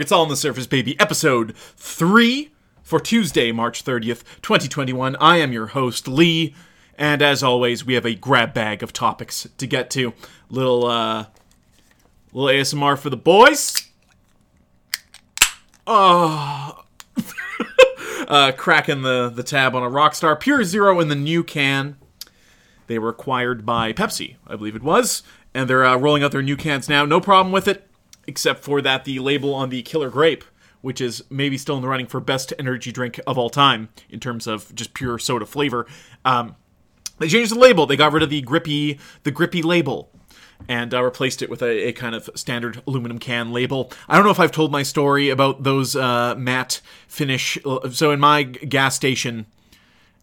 [0.00, 0.98] It's all on the surface, baby.
[0.98, 2.50] Episode three
[2.82, 5.16] for Tuesday, March 30th, 2021.
[5.16, 6.54] I am your host, Lee.
[6.96, 10.12] And as always, we have a grab bag of topics to get to.
[10.48, 11.26] Little, uh,
[12.32, 13.88] little ASMR for the boys.
[15.86, 16.84] Oh.
[18.28, 20.38] uh, cracking the, the tab on a Rockstar.
[20.38, 21.96] Pure Zero in the new can.
[22.86, 25.22] They were acquired by Pepsi, I believe it was.
[25.54, 27.04] And they're uh, rolling out their new cans now.
[27.04, 27.88] No problem with it,
[28.26, 30.44] except for that the label on the Killer Grape,
[30.80, 34.20] which is maybe still in the running for best energy drink of all time in
[34.20, 35.86] terms of just pure soda flavor.
[36.24, 36.56] Um,
[37.18, 37.86] they changed the label.
[37.86, 40.10] They got rid of the grippy the grippy label
[40.68, 43.92] and uh, replaced it with a, a, kind of standard aluminum can label.
[44.08, 47.58] I don't know if I've told my story about those uh, matte finish.
[47.90, 49.46] So in my gas station,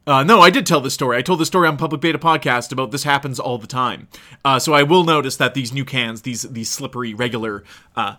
[0.07, 1.17] uh, no, I did tell this story.
[1.17, 4.07] I told the story on Public Beta podcast about this happens all the time.
[4.43, 7.63] Uh, so I will notice that these new cans, these these slippery regular
[7.95, 8.15] uh,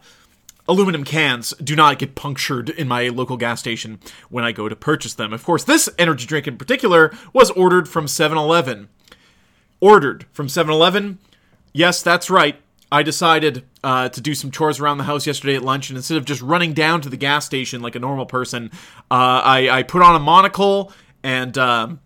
[0.68, 3.98] aluminum cans, do not get punctured in my local gas station
[4.30, 5.32] when I go to purchase them.
[5.32, 8.88] Of course, this energy drink in particular was ordered from 7-Eleven.
[9.80, 11.18] Ordered from 7-Eleven.
[11.72, 12.56] Yes, that's right.
[12.92, 16.18] I decided uh, to do some chores around the house yesterday at lunch, and instead
[16.18, 18.70] of just running down to the gas station like a normal person,
[19.10, 22.00] uh, I, I put on a monocle and um,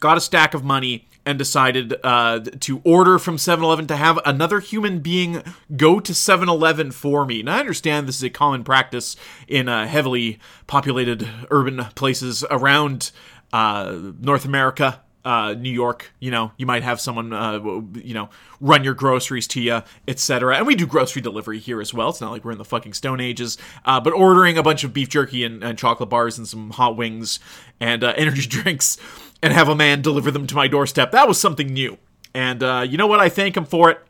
[0.00, 4.60] got a stack of money and decided uh, to order from 7-Eleven to have another
[4.60, 5.42] human being
[5.76, 7.40] go to 7-Eleven for me.
[7.40, 9.16] And I understand this is a common practice
[9.48, 13.10] in uh, heavily populated urban places around
[13.52, 15.00] uh, North America.
[15.24, 17.58] Uh, New York, you know, you might have someone, uh,
[17.94, 18.28] you know,
[18.60, 20.56] run your groceries to you, etc.
[20.56, 22.10] And we do grocery delivery here as well.
[22.10, 23.56] It's not like we're in the fucking Stone Ages.
[23.86, 26.96] Uh, but ordering a bunch of beef jerky and, and chocolate bars and some hot
[26.96, 27.40] wings
[27.80, 28.98] and uh, energy drinks
[29.42, 31.12] and have a man deliver them to my doorstep.
[31.12, 31.96] That was something new.
[32.34, 33.20] And uh, you know what?
[33.20, 34.00] I thank him for it.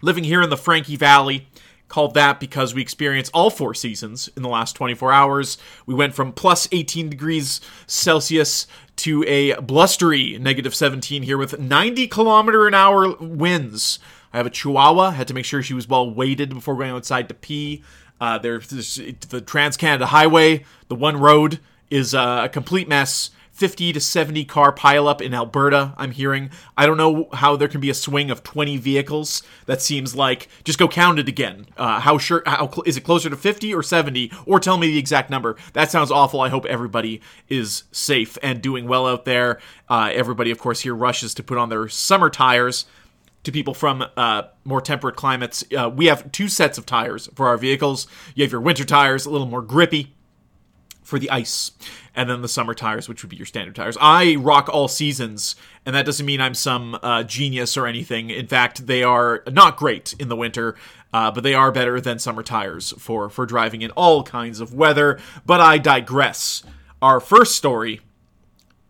[0.00, 1.46] Living here in the Frankie Valley,
[1.92, 5.58] called that because we experienced all four seasons in the last 24 hours.
[5.84, 8.66] We went from plus 18 degrees Celsius
[9.02, 13.98] to a blustery negative 17 here with 90 kilometer an hour winds.
[14.32, 15.10] I have a Chihuahua.
[15.10, 17.82] Had to make sure she was well weighted before going outside to pee.
[18.20, 21.58] Uh, there's, the Trans Canada Highway, the one road,
[21.90, 23.30] is uh, a complete mess.
[23.52, 26.50] 50 to 70 car pileup in Alberta, I'm hearing.
[26.76, 29.42] I don't know how there can be a swing of 20 vehicles.
[29.66, 31.66] That seems like just go count it again.
[31.76, 34.86] Uh, how sure how cl- is it closer to 50 or 70 or tell me
[34.88, 35.56] the exact number.
[35.74, 36.40] That sounds awful.
[36.40, 39.60] I hope everybody is safe and doing well out there.
[39.88, 42.86] Uh, everybody of course here rushes to put on their summer tires
[43.44, 45.62] to people from uh, more temperate climates.
[45.76, 48.06] Uh, we have two sets of tires for our vehicles.
[48.34, 50.14] You have your winter tires, a little more grippy
[51.12, 51.72] for the ice,
[52.14, 53.98] and then the summer tires, which would be your standard tires.
[54.00, 58.30] I rock all seasons, and that doesn't mean I'm some uh, genius or anything.
[58.30, 60.74] In fact, they are not great in the winter,
[61.12, 64.72] uh, but they are better than summer tires for for driving in all kinds of
[64.72, 65.20] weather.
[65.44, 66.62] But I digress.
[67.02, 68.00] Our first story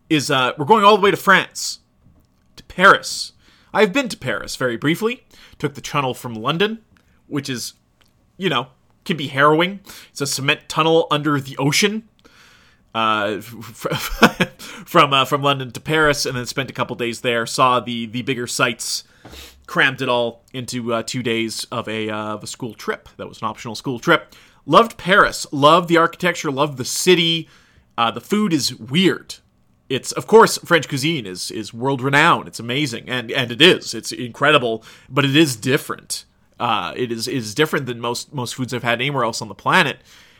[0.09, 1.79] is uh, we're going all the way to France,
[2.55, 3.33] to Paris.
[3.73, 5.25] I've been to Paris very briefly.
[5.59, 6.79] Took the tunnel from London,
[7.27, 7.73] which is,
[8.37, 8.67] you know,
[9.03, 9.81] can be harrowing.
[10.09, 12.07] It's a cement tunnel under the ocean
[12.93, 17.45] uh, from uh, from London to Paris, and then spent a couple days there.
[17.45, 19.03] Saw the the bigger sights,
[19.65, 23.09] crammed it all into uh, two days of a uh, of a school trip.
[23.17, 24.35] That was an optional school trip.
[24.65, 25.45] Loved Paris.
[25.51, 26.51] Loved the architecture.
[26.51, 27.49] Loved the city.
[27.97, 29.35] Uh, the food is weird.
[29.89, 32.47] It's of course French cuisine is is world renowned.
[32.47, 33.93] It's amazing, and and it is.
[33.93, 36.25] It's incredible, but it is different.
[36.59, 39.55] Uh, it is is different than most most foods I've had anywhere else on the
[39.55, 39.97] planet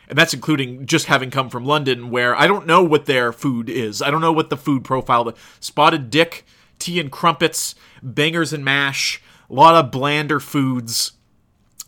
[0.08, 3.68] and that's including just having come from London, where I don't know what their food
[3.68, 4.02] is.
[4.02, 5.24] I don't know what the food profile.
[5.24, 6.44] The spotted dick,
[6.78, 11.12] tea and crumpets, bangers and mash, a lot of blander foods,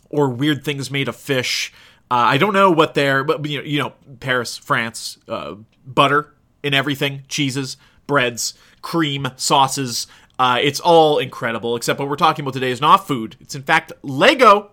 [0.09, 1.73] or weird things made of fish.
[2.09, 5.55] Uh, I don't know what their, but you know, you know, Paris, France, uh,
[5.85, 6.33] butter
[6.63, 7.77] in everything, cheeses,
[8.07, 10.07] breads, cream, sauces.
[10.39, 11.75] Uh, it's all incredible.
[11.75, 13.35] Except what we're talking about today is not food.
[13.39, 14.71] It's in fact Lego.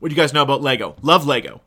[0.00, 0.96] What do you guys know about Lego?
[1.02, 1.60] Love Lego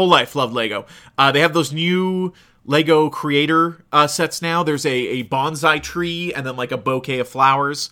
[0.00, 0.86] whole life loved Lego.
[1.18, 2.32] Uh, they have those new
[2.64, 4.62] Lego creator uh, sets now.
[4.62, 7.90] There's a, a bonsai tree and then like a bouquet of flowers.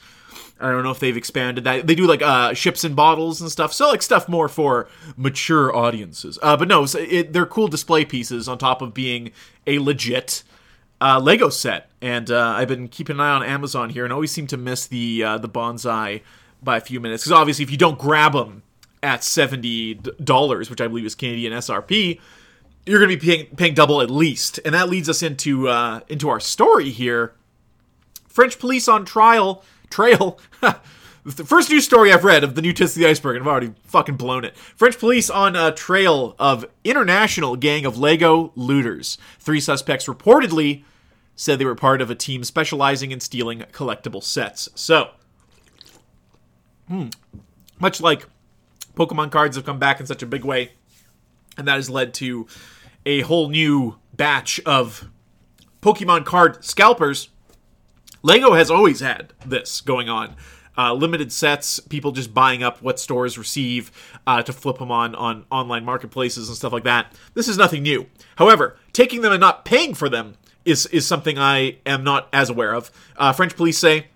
[0.59, 1.87] I don't know if they've expanded that.
[1.87, 3.75] They do like uh, ships and bottles and stuff.
[3.75, 4.89] So like stuff more for
[5.19, 6.39] mature audiences.
[6.43, 9.31] Uh, but no, it, they're cool display pieces on top of being
[9.67, 10.43] a legit
[11.03, 11.91] uh, Lego set.
[12.01, 14.87] And uh, I've been keeping an eye on Amazon here and always seem to miss
[14.87, 16.23] the uh, the bonsai
[16.63, 18.63] by a few minutes because obviously if you don't grab them
[19.03, 22.21] at $70, which I believe is Canadian SRP,
[22.87, 24.61] you're going to be paying, paying double at least.
[24.65, 27.35] And that leads us into uh, into our story here.
[28.27, 30.39] French police on trial trail
[31.37, 33.49] the first news story I've read of the new tits of the iceberg, and I've
[33.49, 34.57] already fucking blown it.
[34.57, 39.19] French police on a trail of international gang of Lego looters.
[39.39, 40.85] Three suspects reportedly
[41.37, 44.69] said they were part of a team specializing in stealing collectible sets.
[44.75, 45.11] So,
[46.89, 47.09] hmm,
[47.79, 48.27] much like
[48.99, 50.73] Pokemon cards have come back in such a big way,
[51.57, 52.49] and that has led to
[53.07, 55.09] a whole new batch of
[55.81, 57.29] Pokemon card scalpers.
[58.23, 60.35] Lego has always had this going on.
[60.77, 63.91] Uh, limited sets, people just buying up what stores receive
[64.27, 67.13] uh, to flip them on on online marketplaces and stuff like that.
[67.35, 68.07] This is nothing new.
[68.37, 70.35] However, taking them and not paying for them
[70.65, 72.91] is is something I am not as aware of.
[73.17, 74.09] Uh, French police say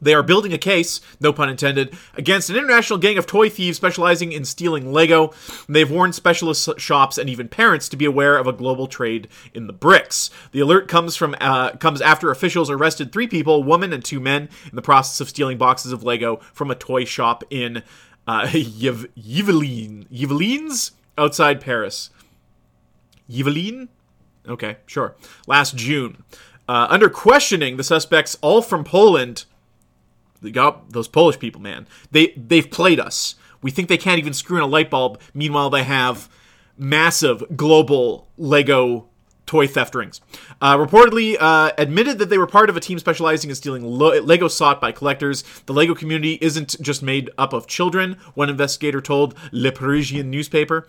[0.00, 3.76] they are building a case, no pun intended, against an international gang of toy thieves
[3.76, 5.32] specializing in stealing Lego.
[5.68, 9.66] They've warned specialist shops and even parents to be aware of a global trade in
[9.66, 10.30] the bricks.
[10.52, 14.20] The alert comes from uh, comes after officials arrested three people, a woman and two
[14.20, 17.82] men, in the process of stealing boxes of Lego from a toy shop in
[18.26, 22.10] uh, Yvelines, Yvelines outside Paris.
[23.30, 23.88] Yvelines?
[24.46, 25.14] Okay, sure.
[25.46, 26.22] Last June.
[26.68, 29.44] Uh, under questioning, the suspects, all from Poland,
[30.42, 31.86] got those Polish people, man.
[32.10, 33.34] They they've played us.
[33.62, 35.20] We think they can't even screw in a light bulb.
[35.34, 36.28] Meanwhile, they have
[36.76, 39.08] massive global Lego
[39.46, 40.20] toy theft rings.
[40.60, 44.20] Uh, reportedly uh, admitted that they were part of a team specializing in stealing lo-
[44.20, 45.42] Lego sought by collectors.
[45.66, 50.86] The Lego community isn't just made up of children, one investigator told Le Parisien newspaper.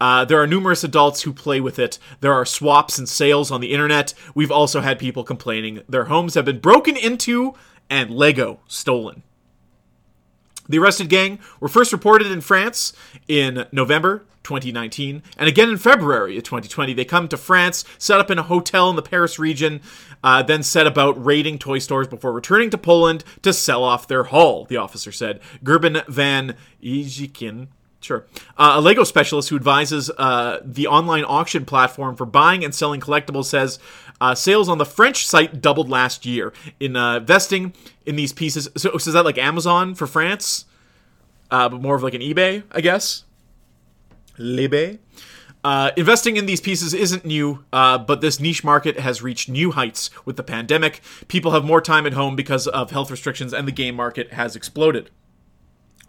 [0.00, 1.96] Uh, there are numerous adults who play with it.
[2.20, 4.14] There are swaps and sales on the internet.
[4.34, 7.54] We've also had people complaining their homes have been broken into
[7.92, 9.22] and Lego stolen.
[10.66, 12.94] The arrested gang were first reported in France
[13.28, 16.94] in November 2019, and again in February of 2020.
[16.94, 19.82] They come to France, set up in a hotel in the Paris region,
[20.24, 24.24] uh, then set about raiding toy stores before returning to Poland to sell off their
[24.24, 25.40] haul, the officer said.
[25.62, 27.68] Gerben van Ijikin,
[28.02, 28.26] Sure.
[28.58, 33.00] Uh, a Lego specialist who advises uh, the online auction platform for buying and selling
[33.00, 33.78] collectibles says
[34.20, 36.52] uh, sales on the French site doubled last year.
[36.80, 37.72] In uh, investing
[38.04, 40.64] in these pieces, so, so, is that like Amazon for France,
[41.52, 43.24] uh, but more of like an eBay, I guess.
[44.36, 44.98] Libé.
[45.62, 49.70] Uh, investing in these pieces isn't new, uh, but this niche market has reached new
[49.70, 51.00] heights with the pandemic.
[51.28, 54.56] People have more time at home because of health restrictions, and the game market has
[54.56, 55.08] exploded.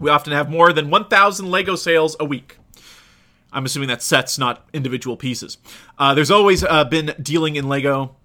[0.03, 2.57] We often have more than 1,000 Lego sales a week.
[3.53, 5.57] I'm assuming that's sets, not individual pieces.
[5.97, 8.17] Uh, there's always uh, been dealing in Lego.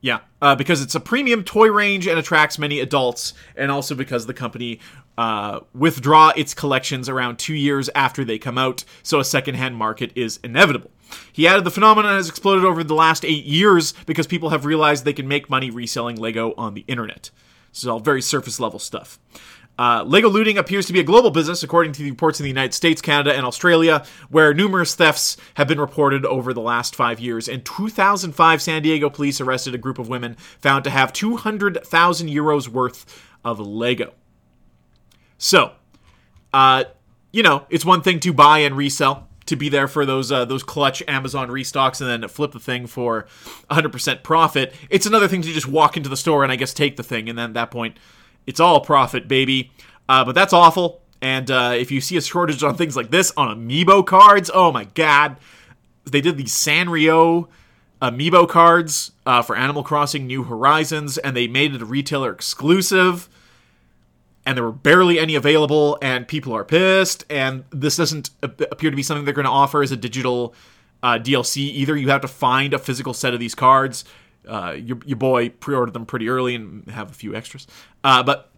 [0.00, 4.24] Yeah, uh, because it's a premium toy range and attracts many adults, and also because
[4.24, 4.80] the company
[5.18, 10.12] uh, withdraw its collections around two years after they come out, so a secondhand market
[10.14, 10.90] is inevitable.
[11.30, 15.04] He added the phenomenon has exploded over the last eight years because people have realized
[15.04, 17.30] they can make money reselling Lego on the internet.
[17.70, 19.18] This is all very surface level stuff.
[19.82, 22.48] Uh, Lego looting appears to be a global business, according to the reports in the
[22.48, 27.18] United States, Canada, and Australia, where numerous thefts have been reported over the last five
[27.18, 27.48] years.
[27.48, 32.68] In 2005, San Diego police arrested a group of women found to have 200,000 euros
[32.68, 34.14] worth of Lego.
[35.36, 35.72] So,
[36.52, 36.84] uh,
[37.32, 40.44] you know, it's one thing to buy and resell, to be there for those uh,
[40.44, 43.26] those clutch Amazon restocks and then flip the thing for
[43.68, 44.74] 100% profit.
[44.90, 47.28] It's another thing to just walk into the store and I guess take the thing,
[47.28, 47.96] and then at that point
[48.46, 49.72] it's all profit, baby.
[50.08, 51.00] Uh, but that's awful.
[51.20, 54.72] And uh, if you see a shortage on things like this on amiibo cards, oh
[54.72, 55.36] my god.
[56.04, 57.46] They did the Sanrio
[58.00, 63.28] amiibo cards uh, for Animal Crossing New Horizons, and they made it a retailer exclusive.
[64.44, 67.24] And there were barely any available, and people are pissed.
[67.30, 70.52] And this doesn't appear to be something they're going to offer as a digital
[71.04, 71.96] uh, DLC either.
[71.96, 74.04] You have to find a physical set of these cards
[74.46, 77.66] uh, your, your boy pre-ordered them pretty early and have a few extras.
[78.02, 78.50] Uh, but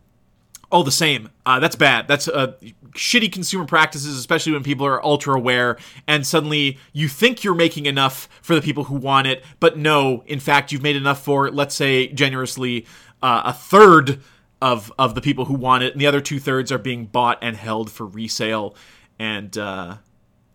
[0.71, 2.09] all the same, uh, that's bad.
[2.09, 2.55] That's uh,
[2.93, 5.76] shitty consumer practices, especially when people are ultra aware
[6.07, 10.25] and suddenly you think you're making enough for the people who want it, but no,
[10.26, 12.87] in fact, you've made enough for, let's say, generously,
[13.23, 14.21] uh, a third
[14.64, 17.38] of of the people who want it, and the other two thirds are being bought
[17.43, 18.75] and held for resale.
[19.19, 19.97] And uh,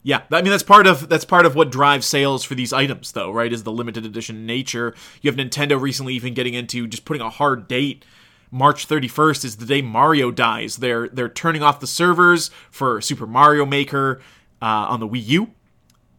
[0.09, 3.11] yeah, I mean that's part of that's part of what drives sales for these items,
[3.11, 3.53] though, right?
[3.53, 4.95] Is the limited edition nature.
[5.21, 8.03] You have Nintendo recently even getting into just putting a hard date.
[8.49, 10.77] March 31st is the day Mario dies.
[10.77, 14.19] They're they're turning off the servers for Super Mario Maker
[14.63, 15.51] uh, on the Wii U.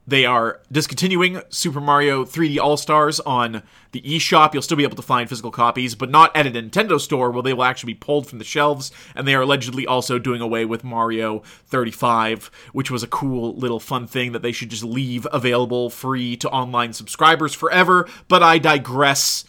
[0.06, 4.52] They are discontinuing Super Mario 3D All Stars on the eShop.
[4.52, 7.42] You'll still be able to find physical copies, but not at a Nintendo store where
[7.42, 8.90] they will actually be pulled from the shelves.
[9.14, 13.80] And they are allegedly also doing away with Mario 35, which was a cool little
[13.80, 18.08] fun thing that they should just leave available free to online subscribers forever.
[18.26, 19.44] But I digress.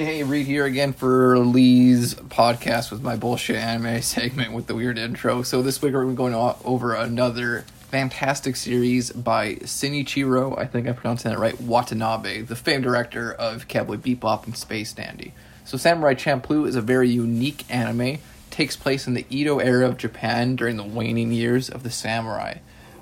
[0.00, 5.42] Reed here again for Lee's podcast with my bullshit anime segment with the weird intro.
[5.42, 6.32] So this week we're going
[6.64, 12.84] over another fantastic series by Shinichiro, I think I'm pronouncing that right, Watanabe, the famed
[12.84, 15.34] director of Cowboy Bebop and Space Dandy.
[15.66, 19.98] So Samurai Champloo is a very unique anime, takes place in the Edo era of
[19.98, 22.60] Japan during the waning years of the samurai.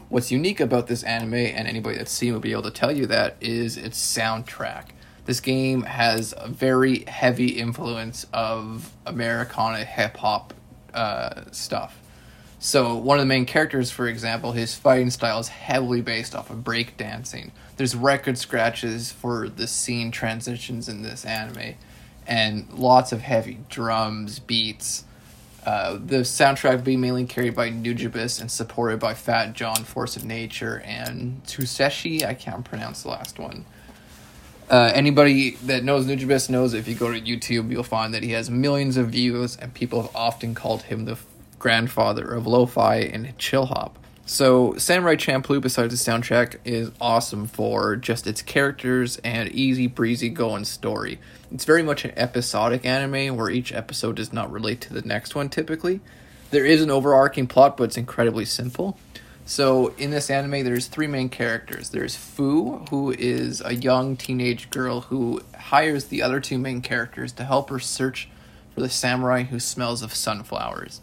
[0.09, 3.07] What's unique about this anime, and anybody that's seen will be able to tell you
[3.07, 4.87] that, is its soundtrack.
[5.29, 10.55] This game has a very heavy influence of Americana hip hop
[10.95, 12.01] uh, stuff.
[12.59, 16.49] So, one of the main characters, for example, his fighting style is heavily based off
[16.49, 17.51] of breakdancing.
[17.77, 21.75] There's record scratches for the scene transitions in this anime,
[22.27, 25.05] and lots of heavy drums, beats,
[25.67, 30.25] uh, the soundtrack being mainly carried by Nujabes and supported by Fat Jon, Force of
[30.25, 32.25] Nature, and Tsuseshi.
[32.25, 33.67] I can't pronounce the last one.
[34.71, 38.33] Uh, anybody that knows Nujabes knows if you go to YouTube, you'll find that he
[38.33, 41.19] has millions of views, and people have often called him the
[41.59, 43.99] grandfather of lo-fi and chill hop.
[44.27, 50.29] So, Samurai Champloo, besides the soundtrack, is awesome for just its characters and easy breezy
[50.29, 51.19] going story.
[51.51, 55.35] It's very much an episodic anime where each episode does not relate to the next
[55.35, 56.01] one typically.
[56.51, 58.99] There is an overarching plot, but it's incredibly simple.
[59.49, 61.89] So, in this anime, there's three main characters.
[61.89, 67.33] There's Fu, who is a young teenage girl who hires the other two main characters
[67.33, 68.29] to help her search
[68.75, 71.01] for the samurai who smells of sunflowers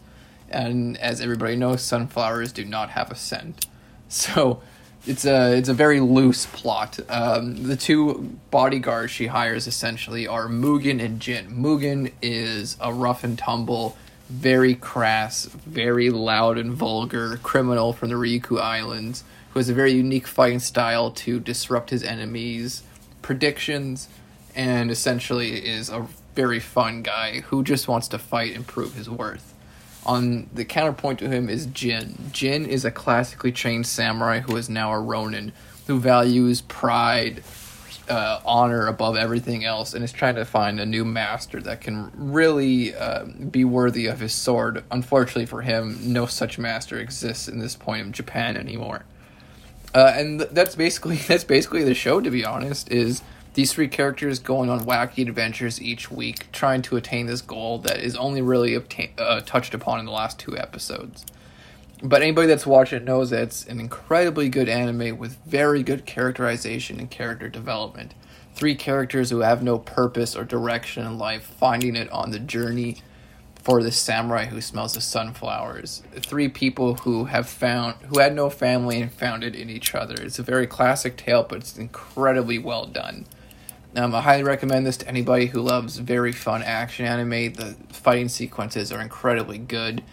[0.50, 3.66] and as everybody knows, sunflowers do not have a scent.
[4.08, 4.62] So
[5.04, 7.00] it's a it's a very loose plot.
[7.08, 11.48] Um, the two bodyguards she hires essentially are Mugen and Jin.
[11.48, 13.96] Mugen is a rough and tumble,
[14.28, 19.24] very crass, very loud and vulgar criminal from the Ryukyu Islands
[19.56, 22.82] who has a very unique fighting style to disrupt his enemies'
[23.22, 24.06] predictions,
[24.54, 29.08] and essentially is a very fun guy who just wants to fight and prove his
[29.08, 29.54] worth.
[30.04, 32.18] On the counterpoint to him is Jin.
[32.32, 35.52] Jin is a classically trained samurai who is now a ronin,
[35.86, 37.42] who values pride,
[38.08, 42.10] uh, honor above everything else, and is trying to find a new master that can
[42.14, 44.84] really uh, be worthy of his sword.
[44.90, 49.04] Unfortunately for him, no such master exists in this point in Japan anymore.
[49.94, 52.20] Uh, and th- that's basically that's basically the show.
[52.20, 53.22] To be honest, is
[53.54, 57.98] these three characters going on wacky adventures each week, trying to attain this goal that
[58.00, 61.24] is only really obtain- uh, touched upon in the last two episodes.
[62.02, 66.04] But anybody that's watched it knows that it's an incredibly good anime with very good
[66.04, 68.14] characterization and character development.
[68.54, 72.98] Three characters who have no purpose or direction in life, finding it on the journey
[73.66, 76.02] for the samurai who smells the sunflowers.
[76.14, 80.14] Three people who have found who had no family and found it in each other.
[80.14, 83.26] It's a very classic tale, but it's incredibly well done.
[83.96, 87.54] Um, I highly recommend this to anybody who loves very fun action anime.
[87.54, 90.04] The fighting sequences are incredibly good.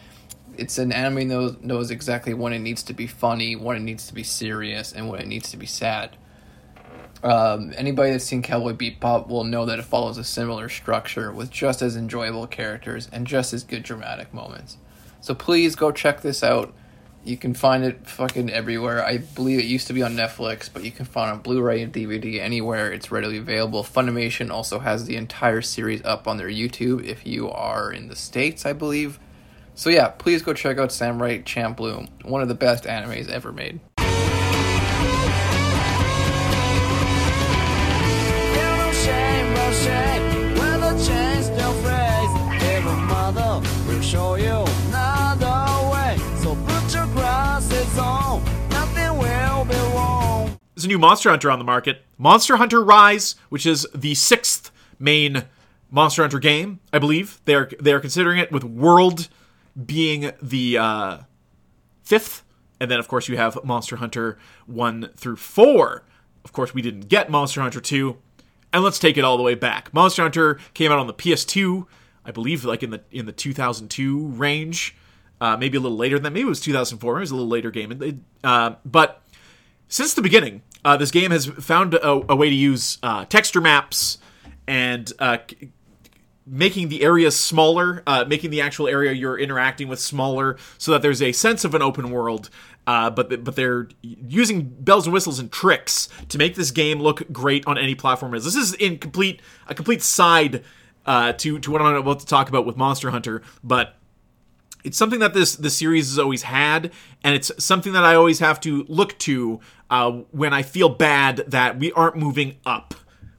[0.55, 4.07] It's an anime knows knows exactly when it needs to be funny, when it needs
[4.07, 6.15] to be serious, and when it needs to be sad.
[7.23, 11.49] Um, anybody that's seen Cowboy Bebop will know that it follows a similar structure with
[11.49, 14.77] just as enjoyable characters and just as good dramatic moments.
[15.21, 16.73] So please go check this out.
[17.23, 19.05] You can find it fucking everywhere.
[19.05, 21.81] I believe it used to be on Netflix, but you can find it on Blu-ray
[21.81, 22.91] and DVD anywhere.
[22.91, 23.83] It's readily available.
[23.85, 28.17] Funimation also has the entire series up on their YouTube if you are in the
[28.17, 29.17] states, I believe.
[29.75, 33.79] So yeah, please go check out Samurai Champloo, one of the best animes ever made.
[50.75, 52.03] There's a new Monster Hunter on the market.
[52.17, 55.45] Monster Hunter Rise, which is the sixth main
[55.89, 57.39] Monster Hunter game, I believe.
[57.45, 59.29] They are they are considering it with World
[59.85, 61.17] being the uh,
[62.03, 62.43] fifth,
[62.79, 66.03] and then of course you have Monster Hunter one through four.
[66.45, 68.17] Of course, we didn't get Monster Hunter two,
[68.71, 69.93] and let's take it all the way back.
[69.93, 71.85] Monster Hunter came out on the PS2
[72.25, 74.95] I believe like in the in the 2002 range,
[75.41, 76.31] uh, maybe a little later than that.
[76.31, 77.17] Maybe it was 2004.
[77.17, 78.23] It was a little later game.
[78.43, 79.21] Uh, but
[79.87, 83.61] since the beginning, uh, this game has found a, a way to use uh, texture
[83.61, 84.19] maps
[84.67, 85.37] and uh,
[86.45, 91.01] making the area smaller, uh, making the actual area you're interacting with smaller, so that
[91.01, 92.49] there's a sense of an open world.
[92.85, 97.31] Uh, but but they're using bells and whistles and tricks to make this game look
[97.31, 98.33] great on any platform.
[98.33, 100.63] Is this is in complete a complete side
[101.05, 103.95] uh, to to what I'm about to talk about with Monster Hunter, but
[104.83, 106.91] it's something that this the series has always had,
[107.23, 111.37] and it's something that I always have to look to uh, when I feel bad
[111.47, 112.95] that we aren't moving up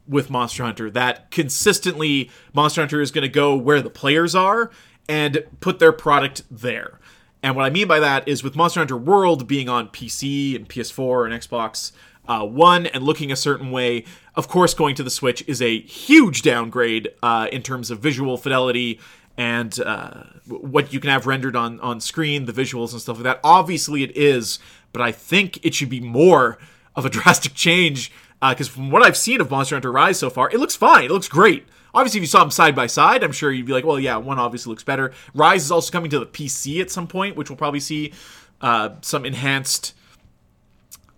[0.07, 4.71] with Monster Hunter that consistently Monster Hunter is going to go where the players are
[5.09, 6.99] and put their product there.
[7.43, 10.69] And what I mean by that is with Monster Hunter World being on PC and
[10.69, 11.93] PS4 and Xbox
[12.27, 15.81] uh, One and looking a certain way, of course, going to the Switch is a
[15.81, 18.99] huge downgrade uh, in terms of visual fidelity
[19.37, 23.25] and uh, what you can have rendered on on screen, the visuals and stuff like
[23.25, 23.41] that.
[23.43, 24.59] Obviously, it is,
[24.93, 26.59] but I think it should be more
[26.97, 28.11] of a drastic change
[28.51, 31.05] because from what I've seen of Monster Hunter Rise so far, it looks fine.
[31.05, 31.67] It looks great.
[31.95, 34.17] Obviously, if you saw them side by side, I'm sure you'd be like, well, yeah,
[34.17, 35.13] one obviously looks better.
[35.33, 38.13] Rise is also coming to the PC at some point, which we'll probably see
[38.61, 39.95] uh, some enhanced.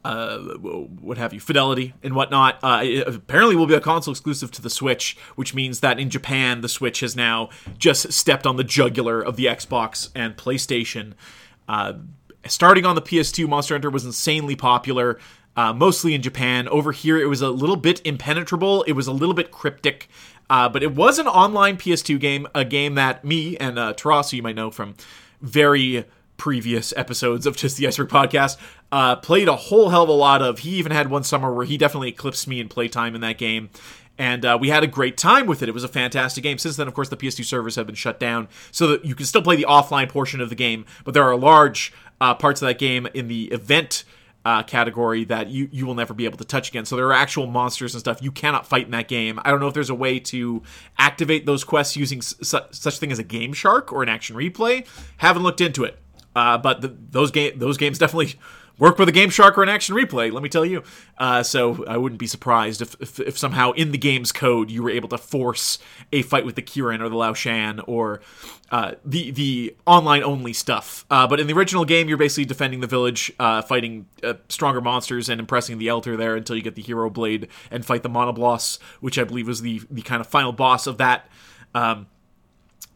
[0.04, 2.60] Uh, what have you, fidelity and whatnot.
[2.62, 6.60] Uh, apparently will be a console exclusive to the Switch, which means that in Japan,
[6.60, 11.14] the Switch has now just stepped on the jugular of the Xbox and PlayStation.
[11.68, 11.94] Uh,
[12.46, 15.18] starting on the PS2, Monster Hunter was insanely popular
[15.56, 16.68] uh, mostly in Japan.
[16.68, 18.82] Over here, it was a little bit impenetrable.
[18.84, 20.08] It was a little bit cryptic,
[20.50, 23.94] uh, but it was an online PS2 game, a game that me and uh,
[24.30, 24.94] you might know from
[25.40, 26.04] very
[26.36, 28.58] previous episodes of just the Iceberg podcast,
[28.92, 30.60] uh, played a whole hell of a lot of.
[30.60, 33.70] He even had one summer where he definitely eclipsed me in playtime in that game.
[34.18, 35.68] And uh, we had a great time with it.
[35.68, 36.56] It was a fantastic game.
[36.56, 39.26] Since then, of course, the PS2 servers have been shut down, so that you can
[39.26, 40.86] still play the offline portion of the game.
[41.04, 44.04] But there are large uh, parts of that game in the event
[44.46, 46.84] uh, category that you you will never be able to touch again.
[46.84, 49.40] So there are actual monsters and stuff you cannot fight in that game.
[49.44, 50.62] I don't know if there's a way to
[50.98, 54.86] activate those quests using su- such thing as a game shark or an action replay.
[55.16, 55.98] Haven't looked into it,
[56.36, 58.38] uh, but the, those game those games definitely
[58.78, 60.82] work with a game shark or an action replay let me tell you.
[61.18, 64.82] Uh, so i wouldn't be surprised if, if, if, somehow in the game's code you
[64.82, 65.78] were able to force
[66.12, 68.20] a fight with the kirin or the lao shan or
[68.70, 71.04] uh, the the online only stuff.
[71.10, 74.80] Uh, but in the original game you're basically defending the village uh, fighting uh, stronger
[74.80, 78.10] monsters and impressing the elder there until you get the hero blade and fight the
[78.10, 81.28] Monoblos which i believe was the, the kind of final boss of that.
[81.74, 82.06] Um,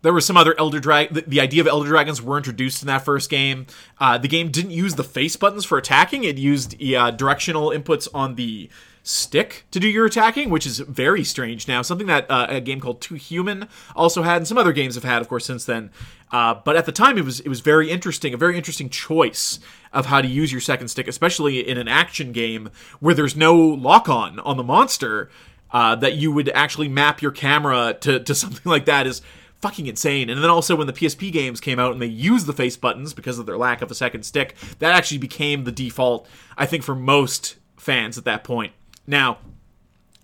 [0.02, 1.12] there were some other Elder Drag.
[1.12, 3.66] The, the, idea of Elder Dragons were introduced in that first game.
[3.98, 6.24] Uh, the game didn't use the face buttons for attacking.
[6.24, 8.70] It used uh, directional inputs on the
[9.02, 11.82] stick to do your attacking, which is very strange now.
[11.82, 15.04] Something that uh, a game called Too Human also had, and some other games have
[15.04, 15.90] had, of course, since then.
[16.30, 19.58] Uh, but at the time, it was it was very interesting, a very interesting choice
[19.92, 23.56] of how to use your second stick, especially in an action game where there's no
[23.56, 25.30] lock on on the monster.
[25.72, 29.22] Uh, that you would actually map your camera to, to something like that is
[29.60, 30.30] fucking insane.
[30.30, 33.14] And then also when the PSP games came out and they used the face buttons
[33.14, 36.82] because of their lack of a second stick, that actually became the default, I think,
[36.82, 38.72] for most fans at that point.
[39.06, 39.38] Now,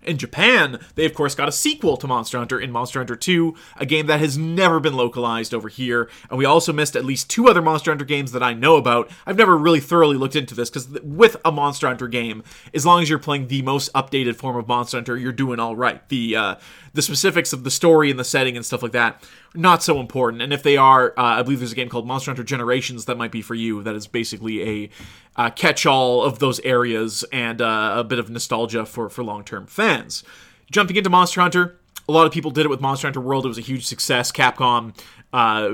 [0.06, 3.54] in Japan, they of course got a sequel to Monster Hunter in Monster Hunter 2,
[3.76, 6.08] a game that has never been localized over here.
[6.30, 9.10] And we also missed at least two other Monster Hunter games that I know about.
[9.26, 12.42] I've never really thoroughly looked into this because with a Monster Hunter game,
[12.72, 15.76] as long as you're playing the most updated form of Monster Hunter, you're doing all
[15.76, 16.06] right.
[16.08, 16.54] The uh,
[16.94, 19.22] the specifics of the story and the setting and stuff like that
[19.56, 20.42] not so important.
[20.42, 23.16] And if they are, uh, I believe there's a game called Monster Hunter Generations that
[23.16, 23.82] might be for you.
[23.82, 24.90] That is basically a
[25.36, 30.24] uh, catch-all of those areas and uh, a bit of nostalgia for for long-term fans.
[30.70, 33.44] Jumping into Monster Hunter, a lot of people did it with Monster Hunter World.
[33.44, 34.32] It was a huge success.
[34.32, 34.96] Capcom,
[35.32, 35.70] uh,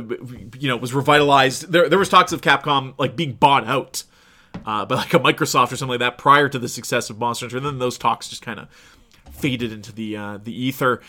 [0.58, 1.72] you know, was revitalized.
[1.72, 4.04] There there was talks of Capcom like being bought out.
[4.66, 7.46] Uh, by like a Microsoft or something like that prior to the success of Monster
[7.46, 8.68] Hunter, and then those talks just kind of
[9.32, 11.00] faded into the uh, the ether.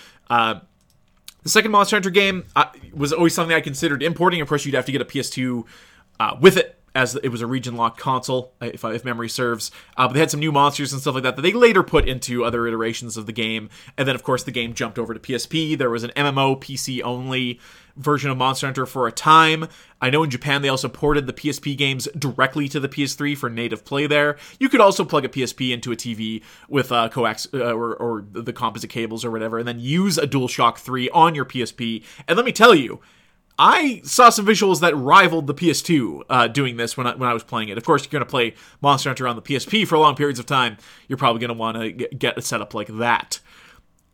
[1.44, 4.42] The second Monster Hunter game uh, was always something I considered importing.
[4.42, 5.66] Of course, you'd have to get a PS2
[6.20, 9.72] uh, with it, as it was a region locked console, uh, if, if memory serves.
[9.98, 12.08] Uh, but they had some new monsters and stuff like that that they later put
[12.08, 13.70] into other iterations of the game.
[13.98, 15.78] And then, of course, the game jumped over to PSP.
[15.78, 17.60] There was an MMO PC only
[17.96, 19.68] version of Monster Hunter for a time.
[20.02, 23.50] I know in Japan they also ported the PSP games directly to the PS3 for
[23.50, 24.38] native play there.
[24.60, 28.26] You could also plug a PSP into a TV with uh, coax uh, or, or
[28.32, 32.04] the composite cables or whatever, and then use a DualShock 3 on your PSP.
[32.28, 33.00] And let me tell you,
[33.58, 37.34] I saw some visuals that rivaled the PS2 uh, doing this when I, when I
[37.34, 37.78] was playing it.
[37.78, 40.46] Of course, you're going to play Monster Hunter on the PSP for long periods of
[40.46, 40.78] time.
[41.08, 43.40] You're probably going to want to get a setup like that.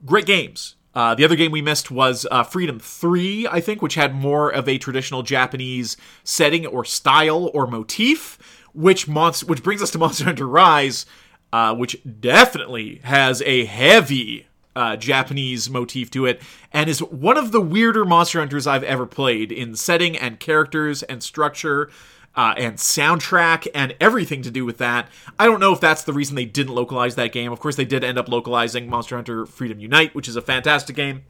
[0.06, 0.76] Great games.
[0.94, 4.50] Uh, the other game we missed was uh, Freedom 3, I think, which had more
[4.50, 8.38] of a traditional Japanese setting or style or motif,
[8.74, 11.06] which monst- which brings us to Monster Hunter Rise,
[11.54, 17.52] uh, which definitely has a heavy uh, Japanese motif to it, and is one of
[17.52, 21.90] the weirder Monster Hunters I've ever played in setting and characters and structure
[22.36, 25.10] uh, and soundtrack and everything to do with that.
[25.38, 27.52] I don't know if that's the reason they didn't localize that game.
[27.52, 30.96] Of course, they did end up localizing Monster Hunter Freedom Unite, which is a fantastic
[30.96, 31.24] game.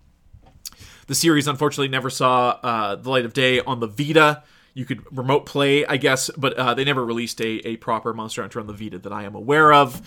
[1.08, 4.44] The series unfortunately never saw uh, the light of day on the Vita.
[4.76, 8.42] You could remote play, I guess, but uh, they never released a, a proper Monster
[8.42, 10.02] Hunter on the Vita that I am aware of.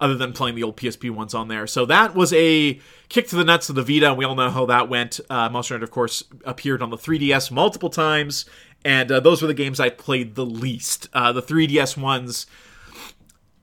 [0.00, 1.66] Other than playing the old PSP ones on there.
[1.66, 4.50] So that was a kick to the nuts of the Vita, and we all know
[4.50, 5.20] how that went.
[5.28, 8.44] Uh, Monster Hunter, of course, appeared on the 3DS multiple times,
[8.84, 11.08] and uh, those were the games I played the least.
[11.12, 12.46] Uh, the 3DS ones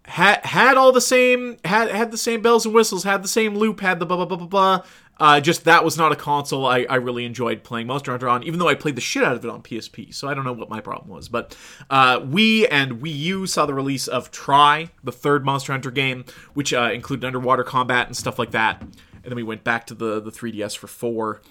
[0.08, 3.56] had had all the same had had the same bells and whistles, had the same
[3.56, 4.82] loop, had the blah blah blah blah blah.
[5.18, 8.44] Uh, just that was not a console I, I really enjoyed playing Monster Hunter on,
[8.44, 10.14] even though I played the shit out of it on PSP.
[10.14, 11.58] So I don't know what my problem was, but
[11.90, 16.26] uh, Wii and Wii U saw the release of Tri, the third Monster Hunter game,
[16.54, 18.82] which uh, included underwater combat and stuff like that.
[18.82, 21.42] And then we went back to the the 3DS for four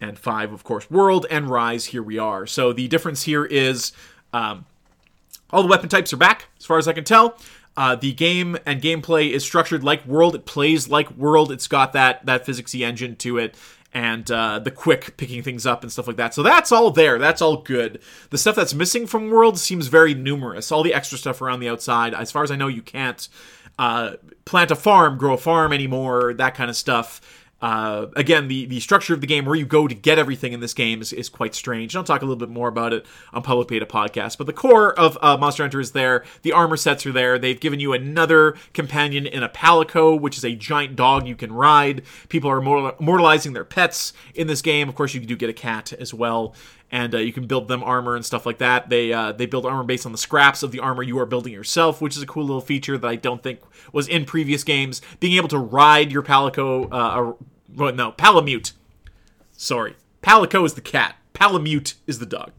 [0.00, 0.90] and five, of course.
[0.90, 1.86] World and Rise.
[1.86, 2.46] Here we are.
[2.46, 3.92] So the difference here is.
[4.32, 4.66] Um,
[5.50, 7.38] all the weapon types are back, as far as I can tell.
[7.76, 10.34] Uh, the game and gameplay is structured like World.
[10.34, 11.50] It plays like World.
[11.50, 13.56] It's got that that physicsy engine to it,
[13.92, 16.34] and uh, the quick picking things up and stuff like that.
[16.34, 17.18] So that's all there.
[17.18, 18.00] That's all good.
[18.30, 20.70] The stuff that's missing from World seems very numerous.
[20.70, 22.14] All the extra stuff around the outside.
[22.14, 23.28] As far as I know, you can't
[23.78, 26.34] uh, plant a farm, grow a farm anymore.
[26.34, 27.20] That kind of stuff.
[27.62, 30.60] Uh, again, the, the structure of the game, where you go to get everything in
[30.60, 31.94] this game, is, is quite strange.
[31.94, 34.36] And I'll talk a little bit more about it on Public Beta Podcast.
[34.36, 36.24] But the core of uh, Monster Hunter is there.
[36.42, 37.38] The armor sets are there.
[37.38, 41.52] They've given you another companion in a Palico, which is a giant dog you can
[41.52, 42.02] ride.
[42.28, 44.88] People are immortalizing their pets in this game.
[44.88, 46.54] Of course, you do get a cat as well.
[46.90, 48.88] And uh, you can build them armor and stuff like that.
[48.88, 51.52] They uh, they build armor based on the scraps of the armor you are building
[51.52, 53.60] yourself, which is a cool little feature that I don't think
[53.92, 55.02] was in previous games.
[55.18, 57.32] Being able to ride your Palico uh,
[57.74, 58.72] well, no, Palamute.
[59.52, 59.96] Sorry.
[60.22, 61.16] Palico is the cat.
[61.32, 62.52] Palamute is the dog.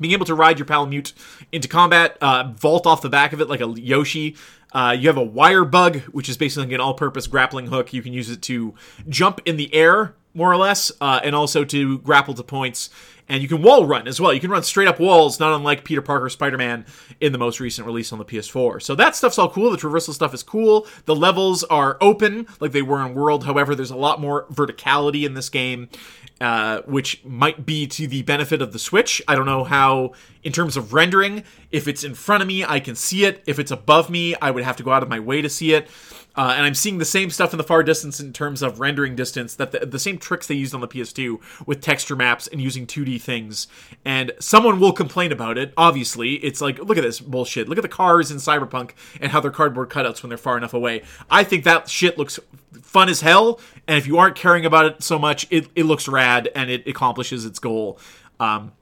[0.00, 1.12] Being able to ride your Palamute
[1.52, 4.36] into combat, uh, vault off the back of it like a Yoshi.
[4.72, 7.92] Uh, you have a wire bug, which is basically an all purpose grappling hook.
[7.92, 8.74] You can use it to
[9.08, 12.88] jump in the air, more or less, uh, and also to grapple to points
[13.32, 14.34] and you can wall run as well.
[14.34, 16.84] You can run straight up walls, not unlike Peter Parker Spider Man
[17.18, 18.82] in the most recent release on the PS4.
[18.82, 19.70] So that stuff's all cool.
[19.70, 20.86] The traversal stuff is cool.
[21.06, 23.44] The levels are open, like they were in World.
[23.44, 25.88] However, there's a lot more verticality in this game.
[26.42, 29.22] Uh, which might be to the benefit of the Switch.
[29.28, 30.10] I don't know how,
[30.42, 33.44] in terms of rendering, if it's in front of me, I can see it.
[33.46, 35.72] If it's above me, I would have to go out of my way to see
[35.72, 35.88] it.
[36.36, 39.14] Uh, and I'm seeing the same stuff in the far distance in terms of rendering
[39.14, 42.60] distance that the, the, same tricks they used on the PS2 with texture maps and
[42.60, 43.66] using 2D things.
[44.04, 45.72] And someone will complain about it.
[45.76, 47.68] Obviously, it's like, look at this bullshit.
[47.68, 50.74] Look at the cars in Cyberpunk and how they're cardboard cutouts when they're far enough
[50.74, 51.02] away.
[51.30, 52.40] I think that shit looks
[52.82, 53.60] fun as hell.
[53.86, 56.86] And if you aren't caring about it so much, it, it looks rad and it
[56.88, 57.98] accomplishes its goal.
[58.40, 58.72] Um,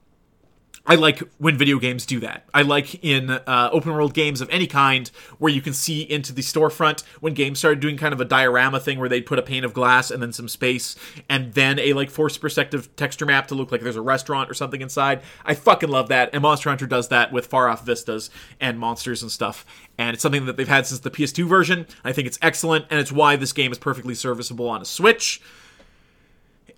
[0.87, 2.45] I like when video games do that.
[2.55, 6.33] I like in uh, open world games of any kind where you can see into
[6.33, 7.03] the storefront.
[7.21, 9.75] When games started doing kind of a diorama thing where they'd put a pane of
[9.75, 10.97] glass and then some space
[11.29, 14.55] and then a like forced perspective texture map to look like there's a restaurant or
[14.55, 15.23] something inside.
[15.45, 16.31] I fucking love that.
[16.33, 19.67] And Monster Hunter does that with far off vistas and monsters and stuff.
[19.99, 21.87] And it's something that they've had since the PS2 version.
[22.05, 25.43] I think it's excellent, and it's why this game is perfectly serviceable on a Switch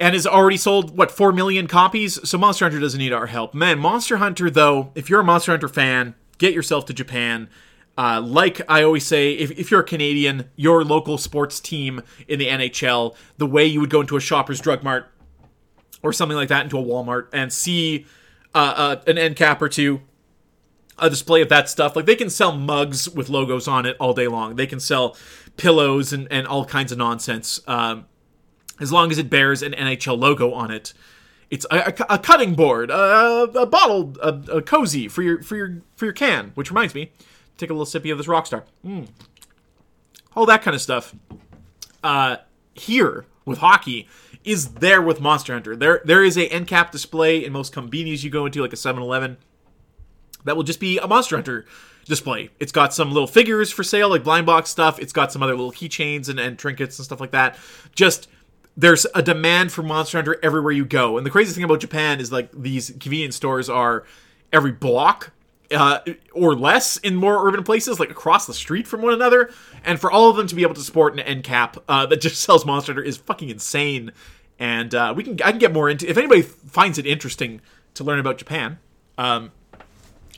[0.03, 2.29] and has already sold what 4 million copies?
[2.29, 3.55] So monster hunter doesn't need our help.
[3.55, 7.49] Man monster hunter though if you're a monster hunter fan get yourself to japan.
[7.97, 12.38] Uh, like i always say if, if you're a canadian your local sports team in
[12.38, 15.12] the nhl the way you would go into a shoppers drug mart
[16.03, 18.07] or something like that into a walmart and see
[18.55, 20.01] uh, uh, an end cap or two
[20.99, 24.15] a display of that stuff like they can sell mugs with logos on it all
[24.15, 24.57] day long.
[24.57, 25.17] They can sell
[25.57, 27.61] pillows and, and all kinds of nonsense.
[27.67, 28.07] Um,
[28.83, 30.92] as long as it bears an NHL logo on it.
[31.51, 35.83] It's a, a, a cutting board, a, a bottle, a, cozy for your for your
[35.97, 36.53] for your can.
[36.55, 37.12] Which reminds me,
[37.57, 38.64] take a little sippy of this Rockstar.
[38.85, 39.09] Mm.
[40.35, 41.14] All that kind of stuff.
[42.03, 42.38] Uh,
[42.75, 44.09] here with hockey
[44.45, 45.77] is there with Monster Hunter.
[45.77, 48.77] There there is a end cap display in most convenience you go into, like a
[48.77, 49.37] 7-Eleven,
[50.45, 51.66] that will just be a Monster Hunter
[52.07, 52.51] display.
[52.59, 54.99] It's got some little figures for sale, like blind box stuff.
[54.99, 57.57] It's got some other little keychains and, and trinkets and stuff like that.
[57.95, 58.29] Just
[58.77, 61.17] there's a demand for Monster Hunter everywhere you go.
[61.17, 64.05] And the crazy thing about Japan is like these convenience stores are
[64.53, 65.33] every block
[65.73, 66.01] uh,
[66.33, 69.51] or less in more urban places, like across the street from one another.
[69.85, 72.21] And for all of them to be able to support an end cap uh, that
[72.21, 74.13] just sells Monster Hunter is fucking insane.
[74.59, 77.61] And uh, we can I can get more into if anybody finds it interesting
[77.95, 78.79] to learn about Japan,
[79.19, 79.51] um,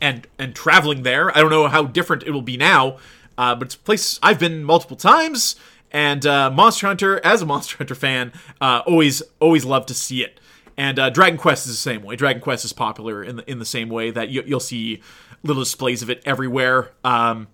[0.01, 1.37] and and traveling there.
[1.37, 2.99] I don't know how different it will be now,
[3.37, 5.57] uh, but it's a place I've been multiple times.
[5.95, 10.25] And uh, Monster Hunter, as a Monster Hunter fan, uh, always always love to see
[10.25, 10.41] it.
[10.77, 12.17] And uh, Dragon Quest is the same way.
[12.17, 15.01] Dragon Quest is popular in the in the same way that you, will see
[15.45, 16.91] little displays of it everywhere.
[17.05, 17.47] Um,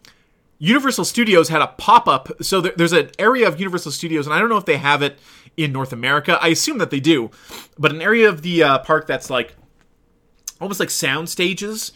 [0.59, 2.31] Universal Studios had a pop up.
[2.43, 5.03] So there, there's an area of Universal Studios, and I don't know if they have
[5.03, 5.19] it
[5.59, 6.39] in North America.
[6.41, 7.31] I assume that they do,
[7.79, 9.55] but an area of the uh, park that's like
[10.63, 11.93] almost like sound stages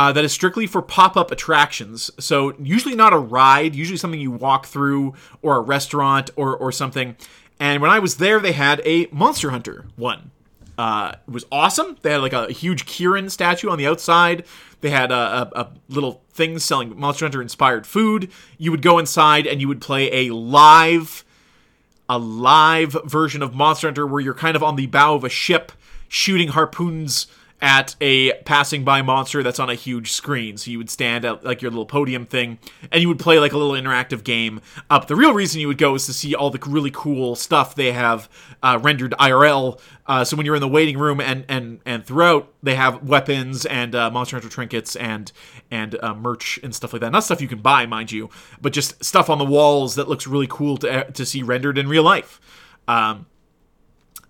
[0.00, 2.10] uh, that is strictly for pop up attractions.
[2.18, 6.72] So, usually not a ride, usually something you walk through or a restaurant or, or
[6.72, 7.16] something.
[7.58, 10.30] And when I was there, they had a Monster Hunter one.
[10.78, 11.98] Uh, it was awesome.
[12.00, 14.46] They had like a, huge Kirin statue on the outside.
[14.80, 15.14] They had a,
[15.54, 18.30] a, a little thing selling Monster Hunter inspired food.
[18.56, 21.26] You would go inside and you would play a live,
[22.08, 25.28] a live version of Monster Hunter where you're kind of on the bow of a
[25.28, 25.72] ship
[26.08, 27.26] shooting harpoons
[27.62, 30.56] at a passing by monster that's on a huge screen.
[30.56, 32.58] So you would stand at like your little podium thing
[32.90, 35.08] and you would play like a little interactive game up.
[35.08, 37.92] The real reason you would go is to see all the really cool stuff they
[37.92, 38.30] have
[38.62, 39.78] uh, rendered IRL.
[40.06, 43.66] Uh, so when you're in the waiting room and and and throughout, they have weapons
[43.66, 45.30] and uh, Monster Hunter trinkets and
[45.70, 47.12] and uh, merch and stuff like that.
[47.12, 50.26] Not stuff you can buy, mind you, but just stuff on the walls that looks
[50.26, 52.40] really cool to to see rendered in real life.
[52.88, 53.26] Um,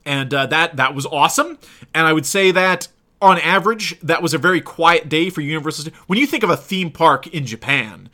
[0.05, 1.59] and uh, that that was awesome.
[1.95, 2.89] And I would say that
[3.21, 5.93] on average, that was a very quiet day for Universal.
[6.07, 8.09] When you think of a theme park in Japan,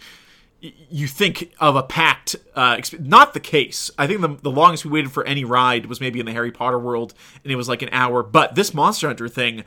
[0.61, 2.37] you think of a packed.
[2.55, 3.91] Uh, not the case.
[3.99, 6.51] I think the, the longest we waited for any ride was maybe in the Harry
[6.51, 7.15] Potter world,
[7.45, 8.23] and it was like an hour.
[8.23, 9.65] But this Monster Hunter thing,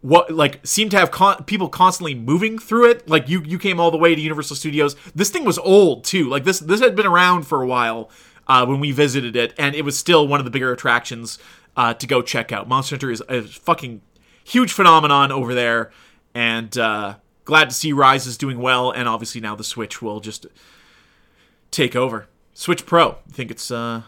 [0.00, 3.08] what like seemed to have con- people constantly moving through it.
[3.08, 4.96] Like you, you came all the way to Universal Studios.
[5.14, 6.28] This thing was old too.
[6.28, 8.10] Like this, this had been around for a while
[8.46, 11.38] uh, when we visited it, and it was still one of the bigger attractions
[11.76, 12.68] uh, to go check out.
[12.68, 14.00] Monster Hunter is a fucking
[14.48, 15.90] huge phenomenon over there,
[16.34, 20.20] and uh, glad to see Rise is doing well, and obviously now the Switch will
[20.20, 20.46] just
[21.70, 22.26] take over.
[22.54, 24.02] Switch Pro, think it's uh,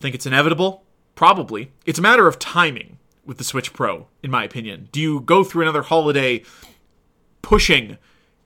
[0.00, 0.84] think it's inevitable?
[1.14, 1.70] Probably.
[1.86, 4.88] It's a matter of timing with the Switch Pro, in my opinion.
[4.92, 6.42] Do you go through another holiday
[7.40, 7.98] pushing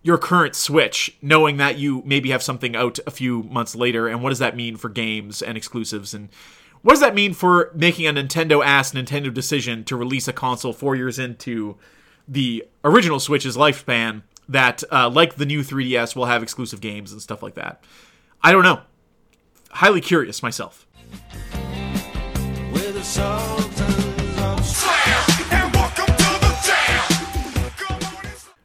[0.02, 4.22] your current Switch, knowing that you maybe have something out a few months later, and
[4.22, 6.28] what does that mean for games and exclusives and
[6.82, 10.72] what does that mean for making a Nintendo ass Nintendo decision to release a console
[10.72, 11.76] four years into
[12.26, 17.20] the original Switch's lifespan that, uh, like the new 3DS, will have exclusive games and
[17.20, 17.82] stuff like that?
[18.42, 18.82] I don't know.
[19.70, 20.86] Highly curious myself.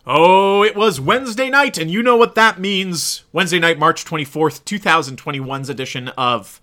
[0.06, 3.24] Oh, it was Wednesday night, and you know what that means.
[3.32, 6.60] Wednesday night, March 24th, 2021's edition of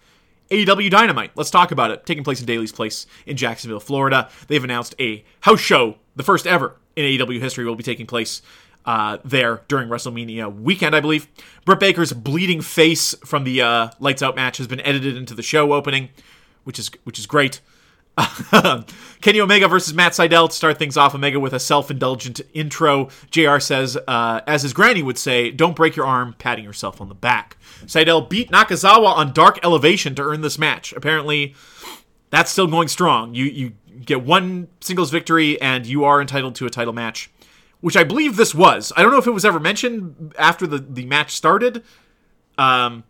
[0.51, 1.31] AEW Dynamite.
[1.37, 2.05] Let's talk about it.
[2.05, 4.29] Taking place in Daily's Place in Jacksonville, Florida.
[4.49, 8.43] They've announced a house show, the first ever in AEW history, will be taking place
[8.85, 11.29] uh, there during WrestleMania weekend, I believe.
[11.65, 15.43] Britt Baker's bleeding face from the uh, Lights Out match has been edited into the
[15.43, 16.09] show opening,
[16.65, 17.61] which is which is great.
[19.21, 21.15] Kenny Omega versus Matt Sydal to start things off.
[21.15, 23.09] Omega with a self-indulgent intro.
[23.31, 27.09] JR says, uh, as his granny would say, "Don't break your arm patting yourself on
[27.09, 30.93] the back." Sydal beat Nakazawa on Dark Elevation to earn this match.
[30.93, 31.55] Apparently,
[32.31, 33.35] that's still going strong.
[33.35, 33.73] You you
[34.05, 37.31] get one singles victory and you are entitled to a title match,
[37.81, 38.93] which I believe this was.
[38.97, 41.83] I don't know if it was ever mentioned after the the match started.
[42.59, 43.05] Um,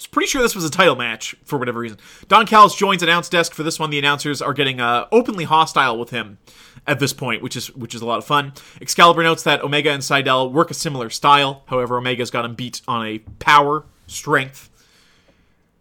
[0.00, 1.98] was pretty sure this was a title match for whatever reason.
[2.26, 3.90] Don Callis joins announce desk for this one.
[3.90, 6.38] The announcers are getting uh, openly hostile with him
[6.86, 8.54] at this point, which is which is a lot of fun.
[8.80, 11.64] Excalibur notes that Omega and Sydal work a similar style.
[11.66, 14.70] However, Omega's got him beat on a power strength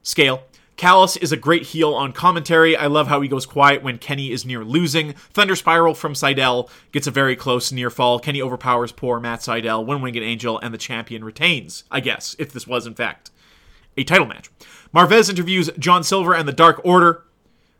[0.03, 0.43] scale.
[0.75, 2.75] Callis is a great heel on commentary.
[2.75, 5.12] I love how he goes quiet when Kenny is near losing.
[5.34, 8.17] Thunder Spiral from Sydal gets a very close near fall.
[8.17, 12.53] Kenny overpowers poor Matt Sydal, one winged angel, and the champion retains, I guess, if
[12.53, 13.29] this was in fact
[13.99, 14.49] a title match.
[14.93, 17.23] Marvez interviews John Silver and the Dark Order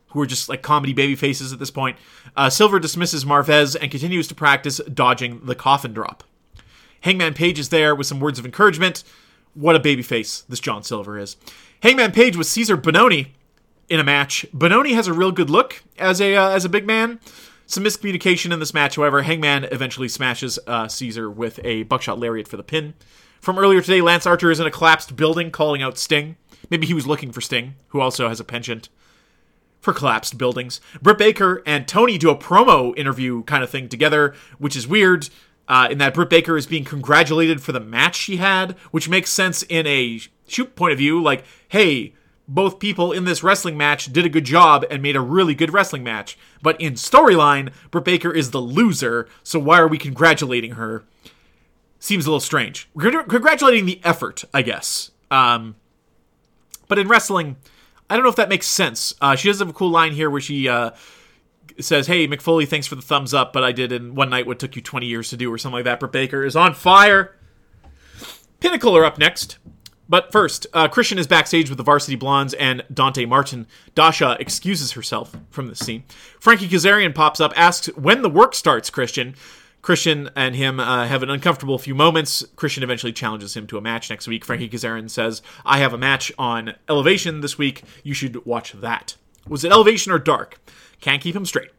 [0.10, 1.97] who are just like comedy baby faces at this point.
[2.36, 6.23] Uh, Silver dismisses Marvez and continues to practice dodging the coffin drop.
[7.01, 9.03] Hangman Page is there with some words of encouragement.
[9.53, 11.38] What a baby face this John Silver is.
[11.82, 13.27] Hangman Page with Cezar Bononi
[13.88, 14.45] in a match.
[14.53, 17.19] Bononi has a real good look as a uh, as a big man.
[17.65, 19.21] Some miscommunication in this match, however.
[19.21, 22.95] Hangman eventually smashes uh, Cezar with a buckshot lariat for the pin.
[23.39, 26.36] From earlier today, Lance Archer is in a collapsed building calling out Sting.
[26.69, 28.89] Maybe he was looking for Sting, who also has a penchant
[29.80, 30.82] for collapsed buildings.
[31.02, 35.30] Britt Baker and Tony do a promo interview kind of thing together, which is weird.
[35.69, 39.30] Uh, in that Britt Baker is being congratulated for the match she had, which makes
[39.30, 41.21] sense in a shoot point of view.
[41.21, 42.15] Like, hey,
[42.47, 45.71] both people in this wrestling match did a good job and made a really good
[45.71, 46.38] wrestling match.
[46.62, 51.04] But in storyline, Britt Baker is the loser, so why are we congratulating her?
[52.00, 52.90] Seems a little strange.
[52.98, 55.12] Congratulating the effort, I guess.
[55.30, 55.76] Um,
[56.88, 57.58] but in wrestling,
[58.10, 59.14] I don't know if that makes sense.
[59.22, 60.92] Uh, she does have a cool line here where she uh,
[61.80, 64.48] says, "Hey, Mick Foley, thanks for the thumbs up, but I did in one night
[64.48, 66.74] what took you 20 years to do, or something like that." Britt Baker is on
[66.74, 67.36] fire.
[68.60, 69.58] Pinnacle are up next.
[70.10, 73.68] But first, uh, Christian is backstage with the Varsity Blondes and Dante Martin.
[73.94, 76.04] Dasha excuses herself from this scene.
[76.40, 79.36] Frankie Kazarian pops up, asks when the work starts, Christian.
[79.82, 82.44] Christian and him uh, have an uncomfortable few moments.
[82.56, 84.44] Christian eventually challenges him to a match next week.
[84.44, 87.84] Frankie Kazarian says, I have a match on Elevation this week.
[88.04, 89.15] You should watch that.
[89.48, 90.60] Was it Elevation or Dark?
[91.00, 91.70] Can't keep him straight.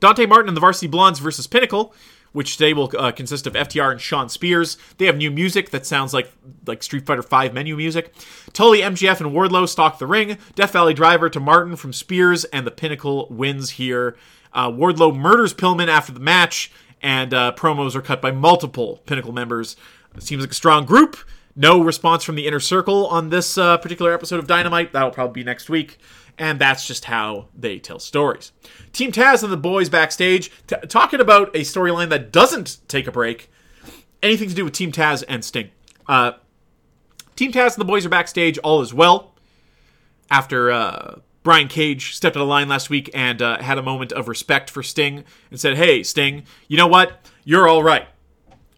[0.00, 1.94] Dante Martin and the Varsity Blondes versus Pinnacle,
[2.32, 4.76] which today will uh, consist of FTR and Shawn Spears.
[4.98, 6.30] They have new music that sounds like
[6.66, 8.12] like Street Fighter V menu music.
[8.52, 10.36] Tully, MJF, and Wardlow stalk the ring.
[10.54, 14.16] Death Valley Driver to Martin from Spears, and the Pinnacle wins here.
[14.54, 16.70] Uh, Wardlow murders Pillman after the match,
[17.02, 19.76] and uh, promos are cut by multiple Pinnacle members.
[20.18, 21.16] Seems like a strong group.
[21.56, 24.92] No response from the inner circle on this uh, particular episode of Dynamite.
[24.92, 25.98] That'll probably be next week.
[26.36, 28.50] And that's just how they tell stories.
[28.92, 33.12] Team Taz and the boys backstage t- talking about a storyline that doesn't take a
[33.12, 33.50] break.
[34.20, 35.70] Anything to do with Team Taz and Sting.
[36.08, 36.32] Uh,
[37.36, 38.58] Team Taz and the boys are backstage.
[38.58, 39.34] All is well.
[40.28, 44.10] After uh, Brian Cage stepped out of line last week and uh, had a moment
[44.12, 47.30] of respect for Sting and said, "Hey, Sting, you know what?
[47.44, 48.08] You're all right."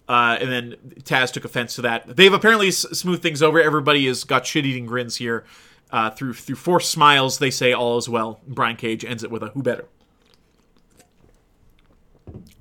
[0.08, 2.16] Uh, and then Taz took offense to that.
[2.16, 3.60] They've apparently s- smoothed things over.
[3.60, 5.44] Everybody has got shit-eating grins here.
[5.90, 8.40] Uh, through through forced smiles, they say all is well.
[8.46, 9.86] Brian Cage ends it with a "Who better?"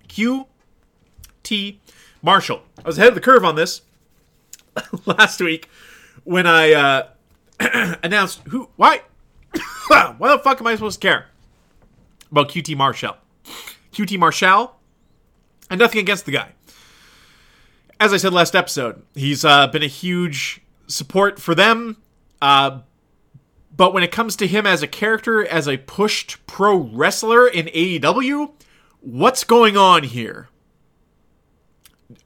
[0.07, 0.45] Q
[1.41, 1.81] T
[2.21, 2.61] Marshall.
[2.77, 3.81] I was ahead of the curve on this
[5.05, 5.67] last week
[6.23, 7.07] when I uh,
[8.03, 9.01] announced who why
[9.87, 11.27] why the fuck am I supposed to care
[12.31, 13.17] about QT Marshall?
[13.93, 14.75] QT Marshall,
[15.69, 16.51] and nothing against the guy.
[17.99, 21.97] As I said last episode, he's uh, been a huge support for them.
[22.41, 22.81] Uh,
[23.75, 27.67] but when it comes to him as a character, as a pushed pro wrestler in
[27.67, 28.51] AEW,
[29.01, 30.49] what's going on here?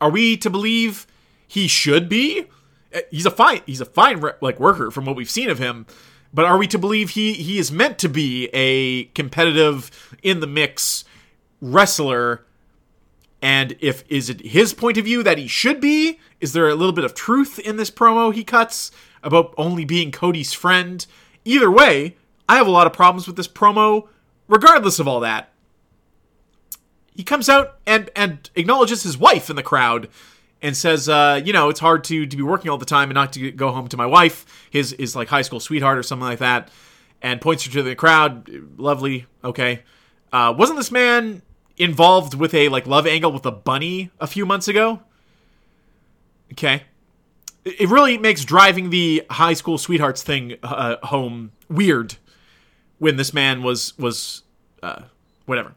[0.01, 1.07] Are we to believe
[1.47, 2.47] he should be?
[2.93, 5.85] Uh, He's a fine, he's a fine like worker from what we've seen of him.
[6.33, 10.47] But are we to believe he he is meant to be a competitive in the
[10.47, 11.03] mix
[11.61, 12.45] wrestler?
[13.41, 16.19] And if is it his point of view that he should be?
[16.39, 18.91] Is there a little bit of truth in this promo he cuts
[19.23, 21.05] about only being Cody's friend?
[21.45, 22.15] Either way,
[22.47, 24.07] I have a lot of problems with this promo,
[24.47, 25.51] regardless of all that.
[27.15, 30.09] He comes out and and acknowledges his wife in the crowd
[30.61, 33.15] and says, uh, you know, it's hard to to be working all the time and
[33.15, 36.27] not to go home to my wife, his his like high school sweetheart or something
[36.27, 36.69] like that,
[37.21, 38.49] and points her to the crowd.
[38.77, 39.83] Lovely, okay.
[40.31, 41.41] Uh, wasn't this man
[41.77, 45.01] involved with a like love angle with a bunny a few months ago?
[46.51, 46.83] Okay,
[47.63, 52.17] it really makes driving the high school sweethearts thing uh, home weird
[52.97, 54.43] when this man was was
[54.83, 55.03] uh,
[55.45, 55.73] whatever.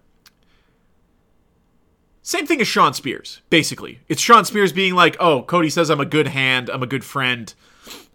[2.23, 4.01] Same thing as Shawn Spears, basically.
[4.09, 7.05] It's Shawn Spears being like, "Oh, Cody says I'm a good hand, I'm a good
[7.05, 7.53] friend."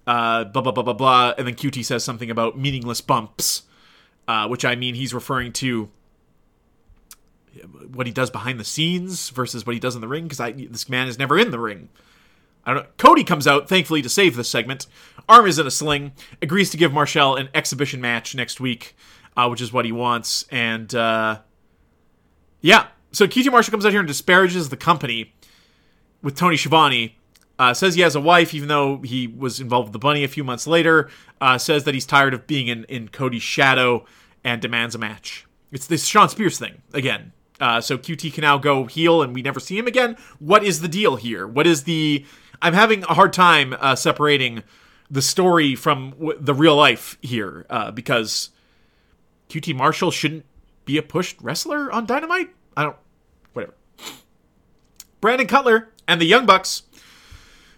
[0.06, 3.64] Uh, blah blah blah blah blah, and then QT says something about meaningless bumps,
[4.28, 5.90] uh, which I mean he's referring to
[7.92, 10.90] what he does behind the scenes versus what he does in the ring because this
[10.90, 11.90] man is never in the ring.
[12.66, 12.90] I don't know.
[12.98, 14.88] Cody comes out, thankfully, to save this segment.
[15.30, 18.96] Arm is in a sling, agrees to give Marshall an exhibition match next week,
[19.38, 20.46] uh, which is what he wants.
[20.52, 21.40] And, uh,
[22.60, 22.88] yeah.
[23.18, 25.34] So QT Marshall comes out here and disparages the company
[26.22, 27.18] with Tony Schiavone.
[27.58, 30.28] Uh, says he has a wife, even though he was involved with the bunny a
[30.28, 31.10] few months later.
[31.42, 34.06] Uh, says that he's tired of being in, in Cody's shadow
[34.44, 35.48] and demands a match.
[35.72, 37.32] It's this Shawn Spears thing, again.
[37.60, 40.16] Uh, so QT can now go heel and we never see him again.
[40.38, 41.48] What is the deal here?
[41.48, 42.24] What is the.
[42.62, 44.62] I'm having a hard time uh, separating
[45.10, 48.52] the story from w- the real life here uh, because
[49.50, 50.46] QT Marshall shouldn't
[50.86, 52.52] be a pushed wrestler on Dynamite.
[52.78, 52.96] I don't.
[55.28, 56.84] Brandon Cutler and the Young Bucks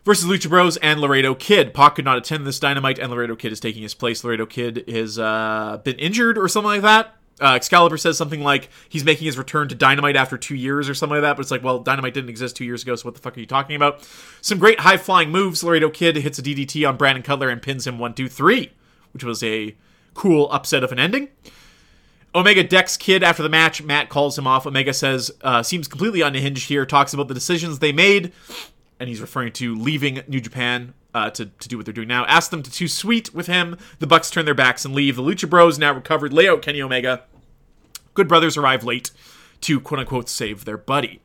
[0.05, 1.73] versus Lucha Bros and Laredo Kid.
[1.73, 4.23] Pac could not attend this Dynamite, and Laredo Kid is taking his place.
[4.23, 7.15] Laredo Kid has uh, been injured or something like that.
[7.41, 10.93] Uh, Excalibur says something like he's making his return to Dynamite after two years or
[10.93, 13.15] something like that, but it's like, well, Dynamite didn't exist two years ago, so what
[13.15, 14.07] the fuck are you talking about?
[14.41, 15.63] Some great high flying moves.
[15.63, 18.73] Laredo Kid hits a DDT on Brandon Cutler and pins him one, two, three,
[19.11, 19.75] which was a
[20.13, 21.29] cool upset of an ending.
[22.39, 23.81] Omega decks Kid after the match.
[23.83, 24.65] Matt calls him off.
[24.65, 28.31] Omega says, uh, seems completely unhinged here, talks about the decisions they made,
[28.99, 32.25] and he's referring to leaving New Japan uh, to, to do what they're doing now.
[32.25, 33.77] Ask them to too sweet with him.
[33.99, 35.15] The Bucks turn their backs and leave.
[35.15, 37.23] The Lucha Bros now recovered, lay out Kenny Omega.
[38.13, 39.11] Good Brothers arrive late
[39.61, 41.21] to quote unquote save their buddy.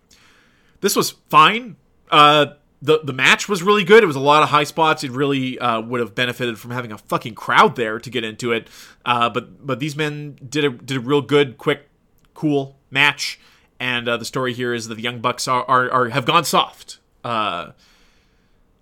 [0.80, 1.76] This was fine.
[2.10, 2.54] Uh,
[2.84, 4.02] the the match was really good.
[4.02, 5.02] It was a lot of high spots.
[5.02, 8.52] It really uh, would have benefited from having a fucking crowd there to get into
[8.52, 8.68] it.
[9.06, 11.88] Uh, but but these men did a did a real good, quick,
[12.34, 13.40] cool match.
[13.80, 16.44] And uh, the story here is that the Young Bucks are, are, are have gone
[16.44, 16.98] soft.
[17.24, 17.72] Uh,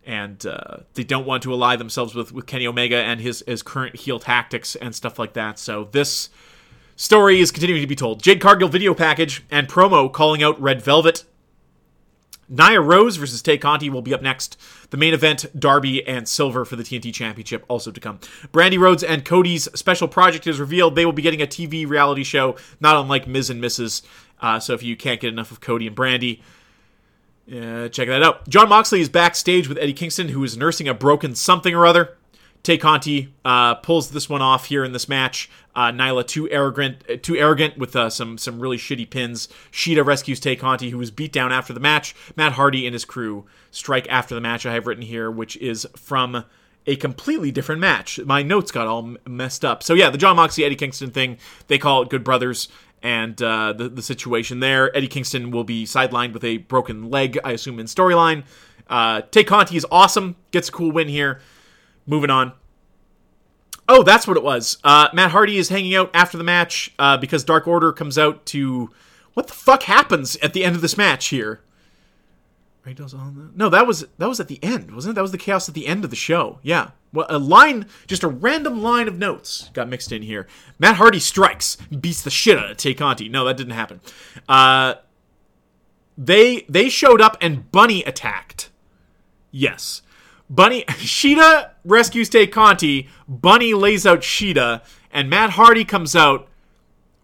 [0.05, 3.63] and uh, they don't want to ally themselves with, with Kenny Omega and his, his
[3.63, 5.61] current heel tactics and stuff like that.
[5.61, 6.29] So this
[6.97, 8.21] story is continuing to be told.
[8.21, 11.23] Jade Cargill video package and promo calling out Red Velvet.
[12.53, 14.59] Nyla Rose versus Tay Conti will be up next.
[14.91, 18.19] The main event, Darby and Silver for the TNT Championship, also to come.
[18.53, 20.95] Brandi Rhodes and Cody's special project is revealed.
[20.95, 24.03] They will be getting a TV reality show, not unlike Miz and Mrs.
[24.41, 26.43] Uh, so if you can't get enough of Cody and Brandy,
[27.49, 28.49] uh, check that out.
[28.49, 32.17] Jon Moxley is backstage with Eddie Kingston, who is nursing a broken something or other.
[32.63, 35.51] Tay Conti uh, pulls this one off here in this match.
[35.75, 39.49] Uh, Nyla too arrogant, uh, too arrogant with uh, some some really shitty pins.
[39.70, 42.14] Shida rescues Tay Conti, who was beat down after the match.
[42.37, 44.66] Matt Hardy and his crew strike after the match.
[44.66, 46.45] I have written here, which is from
[46.87, 48.18] a completely different match.
[48.20, 49.83] My notes got all messed up.
[49.83, 51.39] So yeah, the Jon Moxley Eddie Kingston thing.
[51.68, 52.68] They call it Good Brothers.
[53.05, 57.37] And uh, the the situation there, Eddie Kingston will be sidelined with a broken leg,
[57.45, 58.45] I assume in storyline.
[58.89, 61.41] Uh, Tay Conti is awesome, gets a cool win here.
[62.07, 62.53] Moving on.
[63.95, 64.78] Oh, that's what it was.
[64.82, 68.47] Uh, Matt Hardy is hanging out after the match uh, because Dark Order comes out
[68.47, 68.90] to.
[69.34, 71.61] What the fuck happens at the end of this match here?
[73.55, 75.14] No, that was that was at the end, wasn't it?
[75.16, 76.59] That was the chaos at the end of the show.
[76.62, 76.93] Yeah.
[77.12, 80.47] Well, a line, just a random line of notes got mixed in here.
[80.78, 83.28] Matt Hardy strikes, beats the shit out of Tay Conti.
[83.28, 84.01] No, that didn't happen.
[84.49, 84.95] Uh,
[86.16, 88.70] they they showed up and Bunny attacked.
[89.51, 90.01] Yes.
[90.53, 96.47] Bunny Shida rescues Tay Conti, Bunny lays out Shida, and Matt Hardy comes out.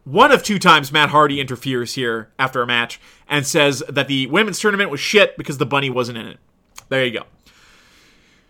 [0.04, 2.98] One of two times Matt Hardy interferes here after a match
[3.28, 6.38] and says that the women's tournament was shit because the bunny wasn't in it.
[6.88, 7.24] There you go.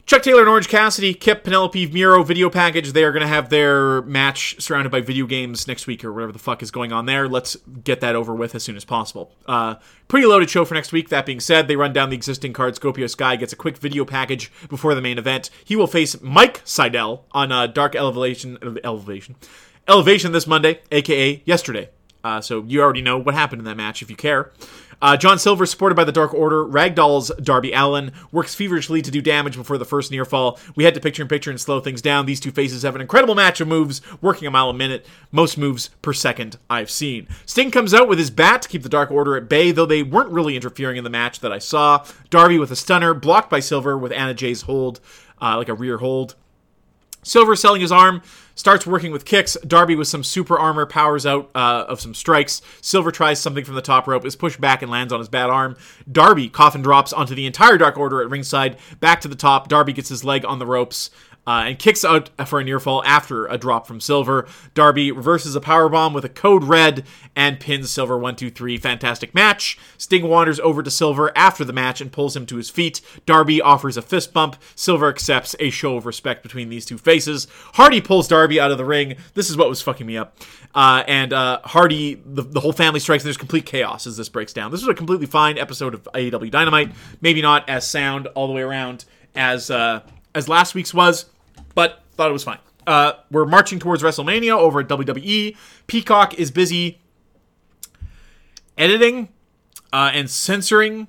[0.09, 2.93] Chuck Taylor and Orange Cassidy, Kip, Penelope, Miro video package.
[2.93, 6.33] They are going to have their match surrounded by video games next week or whatever
[6.33, 7.29] the fuck is going on there.
[7.29, 9.35] Let's get that over with as soon as possible.
[9.45, 9.75] Uh,
[10.09, 11.11] pretty loaded show for next week.
[11.11, 12.75] That being said, they run down the existing card.
[12.75, 15.51] Scorpio Sky gets a quick video package before the main event.
[15.63, 19.37] He will face Mike Sydal on uh, Dark Elevation, Elevation,
[19.87, 21.91] Elevation this Monday, aka yesterday.
[22.25, 24.53] Uh, so you already know what happened in that match if you care.
[25.01, 29.23] Uh, John Silver, supported by the Dark Order, ragdolls Darby Allin, works feverishly to do
[29.23, 30.59] damage before the first near fall.
[30.75, 32.27] We head to picture in picture and slow things down.
[32.27, 35.57] These two faces have an incredible match of moves, working a mile a minute, most
[35.57, 37.29] moves per second I've seen.
[37.47, 40.03] Sting comes out with his bat to keep the Dark Order at bay, though they
[40.03, 42.05] weren't really interfering in the match that I saw.
[42.31, 44.99] Darby with a stunner, blocked by Silver with Anna Jay's hold,
[45.41, 46.35] uh, like a rear hold.
[47.23, 48.23] Silver selling his arm,
[48.59, 49.57] starts working with kicks.
[49.67, 52.61] Darby with some super armor powers out uh, of some strikes.
[52.81, 55.49] Silver tries something from the top rope, is pushed back and lands on his bad
[55.49, 55.77] arm.
[56.11, 59.69] Darby coffin drops onto the entire Dark Order at ringside, back to the top.
[59.69, 61.11] Darby gets his leg on the ropes
[61.49, 64.47] uh, and kicks out for a near fall after a drop from Silver.
[64.75, 68.77] Darby reverses a power bomb with a code red and pins Silver 1 2 3.
[68.77, 69.79] Fantastic match.
[69.97, 73.01] Sting wanders over to Silver after the match and pulls him to his feet.
[73.25, 74.57] Darby offers a fist bump.
[74.75, 77.47] Silver accepts a show of respect between these two faces.
[77.75, 79.17] Hardy pulls Darby out of the ring.
[79.33, 80.37] This is what was fucking me up.
[80.75, 84.29] Uh, and uh, Hardy, the, the whole family strikes, and there's complete chaos as this
[84.29, 84.71] breaks down.
[84.71, 86.93] This was a completely fine episode of AEW Dynamite.
[87.23, 90.03] Maybe not as sound all the way around as uh,
[90.35, 91.25] as last week's was
[91.75, 92.59] but thought it was fine.
[92.87, 95.57] Uh, we're marching towards WrestleMania over at WWE.
[95.87, 97.01] Peacock is busy
[98.79, 99.29] editing
[99.93, 101.09] uh, and censoring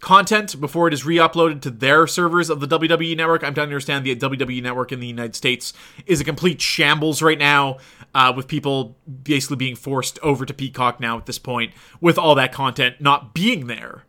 [0.00, 3.44] content before it is re-uploaded to their servers of the WWE network.
[3.44, 5.72] I'm trying to understand the WWE network in the United States
[6.06, 7.78] is a complete shambles right now,
[8.14, 12.34] uh, with people basically being forced over to Peacock now at this point, with all
[12.34, 14.04] that content not being there.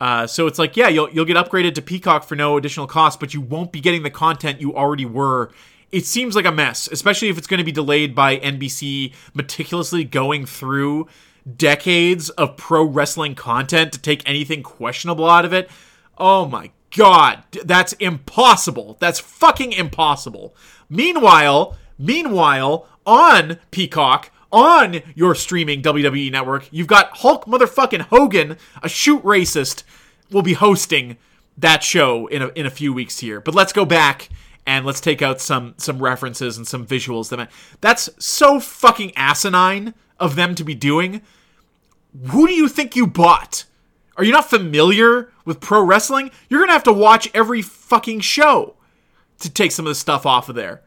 [0.00, 3.18] Uh, so it's like, yeah, you'll you'll get upgraded to Peacock for no additional cost,
[3.18, 5.50] but you won't be getting the content you already were.
[5.92, 10.04] It seems like a mess, especially if it's going to be delayed by NBC meticulously
[10.04, 11.06] going through
[11.56, 15.70] decades of pro wrestling content to take anything questionable out of it.
[16.18, 18.96] Oh my god, that's impossible.
[19.00, 20.54] That's fucking impossible.
[20.90, 26.68] Meanwhile, meanwhile, on Peacock, on your streaming WWE network.
[26.70, 29.84] You've got Hulk motherfucking Hogan, a shoot racist,
[30.30, 31.16] will be hosting
[31.56, 33.40] that show in a, in a few weeks here.
[33.40, 34.28] But let's go back
[34.66, 37.30] and let's take out some some references and some visuals.
[37.30, 41.22] That that's so fucking asinine of them to be doing.
[42.28, 43.64] Who do you think you bought?
[44.16, 46.30] Are you not familiar with pro wrestling?
[46.48, 48.74] You're gonna have to watch every fucking show
[49.40, 50.82] to take some of the stuff off of there.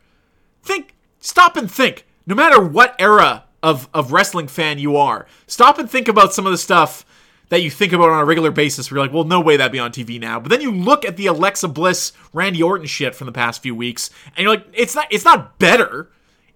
[0.63, 2.05] Think, stop and think.
[2.25, 5.25] No matter what era of of wrestling fan you are.
[5.47, 7.05] Stop and think about some of the stuff
[7.49, 8.89] that you think about on a regular basis.
[8.89, 10.39] Where you're like, well, no way that'd be on TV now.
[10.39, 13.75] But then you look at the Alexa Bliss, Randy Orton shit from the past few
[13.75, 16.09] weeks, and you're like, it's not it's not better.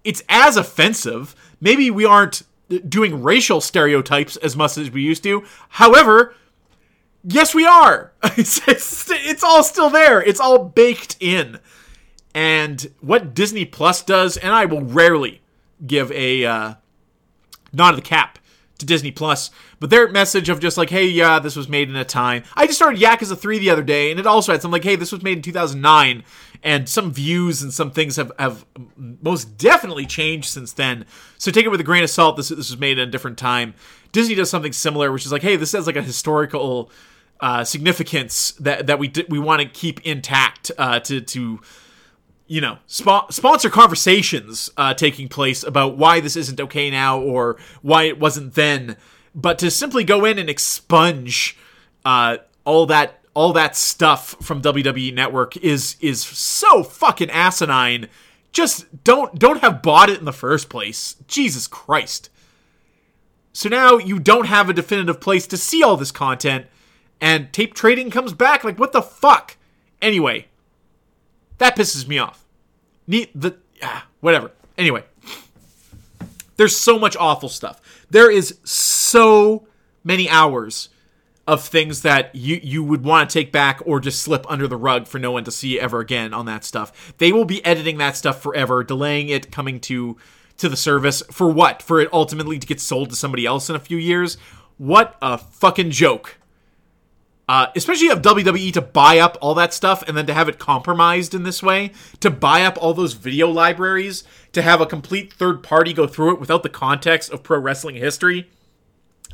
[0.04, 1.34] It's as offensive.
[1.60, 2.42] Maybe we aren't
[2.88, 5.44] doing racial stereotypes as much as we used to.
[5.70, 6.34] However,
[7.22, 8.12] yes, we are.
[8.36, 10.20] It's, it's, it's all still there.
[10.20, 11.60] It's all baked in.
[12.34, 15.40] And what Disney Plus does, and I will rarely
[15.86, 16.74] give a uh,
[17.74, 18.38] nod of the cap
[18.78, 19.50] to Disney Plus.
[19.80, 22.42] But their message of just like, hey, yeah, this was made in a time.
[22.54, 24.96] I just started Yakuza 3 the other day, and it also had some like, hey,
[24.96, 26.24] this was made in 2009,
[26.62, 28.64] and some views and some things have, have
[28.96, 31.04] most definitely changed since then.
[31.38, 32.36] So take it with a grain of salt.
[32.36, 33.74] This, this was made in a different time.
[34.12, 36.90] Disney does something similar, which is like, hey, this has like a historical
[37.40, 41.60] uh, significance that that we d- we want to keep intact uh, to to
[42.46, 47.56] you know sp- sponsor conversations uh, taking place about why this isn't okay now or
[47.82, 48.96] why it wasn't then,
[49.34, 51.56] but to simply go in and expunge
[52.04, 58.08] uh, all that all that stuff from WWE Network is is so fucking asinine.
[58.52, 61.16] Just don't don't have bought it in the first place.
[61.26, 62.30] Jesus Christ.
[63.52, 66.66] So now you don't have a definitive place to see all this content,
[67.20, 68.64] and tape trading comes back.
[68.64, 69.56] Like, what the fuck?
[70.02, 70.48] Anyway,
[71.58, 72.44] that pisses me off.
[73.06, 74.50] Need the ah, whatever.
[74.76, 75.04] Anyway,
[76.56, 77.80] there's so much awful stuff.
[78.10, 79.66] There is so
[80.02, 80.88] many hours
[81.46, 84.76] of things that you you would want to take back or just slip under the
[84.76, 87.14] rug for no one to see ever again on that stuff.
[87.18, 90.16] They will be editing that stuff forever, delaying it coming to
[90.56, 91.82] to the service for what?
[91.82, 94.36] For it ultimately to get sold to somebody else in a few years?
[94.78, 96.36] What a fucking joke.
[97.46, 100.58] Uh, especially of WWE to buy up all that stuff and then to have it
[100.58, 105.30] compromised in this way, to buy up all those video libraries, to have a complete
[105.30, 108.48] third party go through it without the context of pro wrestling history,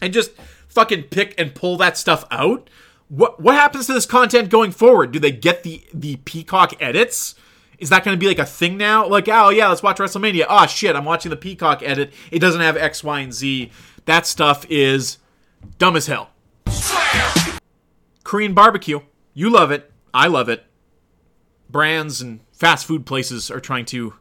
[0.03, 0.33] and just
[0.69, 2.69] fucking pick and pull that stuff out.
[3.09, 5.13] What what happens to this content going forward?
[5.13, 7.37] Do they get the the Peacock edits?
[7.79, 9.07] Is that going to be like a thing now?
[9.07, 10.47] Like, oh yeah, let's watch WrestleMania.
[10.49, 12.13] Oh shit, I'm watching the Peacock edit.
[12.31, 13.71] It doesn't have X, Y, and Z.
[14.05, 15.19] That stuff is
[15.79, 16.30] dumb as hell.
[18.31, 19.01] Korean barbecue.
[19.35, 19.91] You love it.
[20.14, 20.64] I love it.
[21.68, 24.14] Brands and fast food places are trying to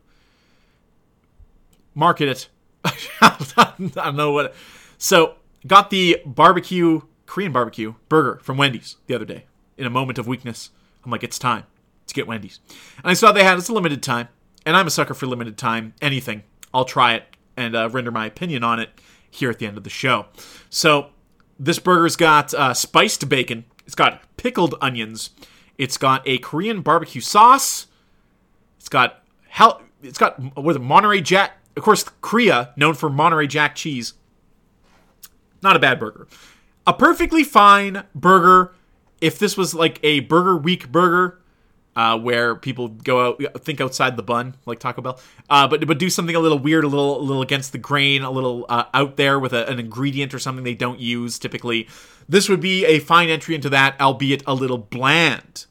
[1.93, 2.49] market it.
[3.21, 4.55] I don't know what.
[4.97, 5.35] So,
[5.67, 9.45] got the barbecue, Korean barbecue burger from Wendy's the other day
[9.77, 10.71] in a moment of weakness.
[11.05, 11.65] I'm like, it's time
[12.07, 12.59] to get Wendy's.
[12.97, 14.29] And I saw they had it's a limited time,
[14.65, 15.93] and I'm a sucker for limited time.
[16.01, 16.41] Anything,
[16.73, 18.89] I'll try it and uh, render my opinion on it
[19.29, 20.25] here at the end of the show.
[20.71, 21.11] So
[21.59, 23.65] this burger's got uh, spiced bacon.
[23.89, 25.31] It's got pickled onions.
[25.79, 27.87] It's got a Korean barbecue sauce.
[28.77, 29.81] It's got hell.
[30.03, 31.53] It's got what is Monterey Jack.
[31.75, 34.13] Of course, Korea known for Monterey Jack cheese.
[35.63, 36.27] Not a bad burger.
[36.85, 38.75] A perfectly fine burger.
[39.21, 41.38] If this was like a Burger Week burger,
[41.99, 45.19] uh, where people go out think outside the bun like Taco Bell,
[45.49, 48.21] uh, but but do something a little weird, a little a little against the grain,
[48.21, 51.89] a little uh, out there with a, an ingredient or something they don't use typically.
[52.29, 55.65] This would be a fine entry into that, albeit a little bland.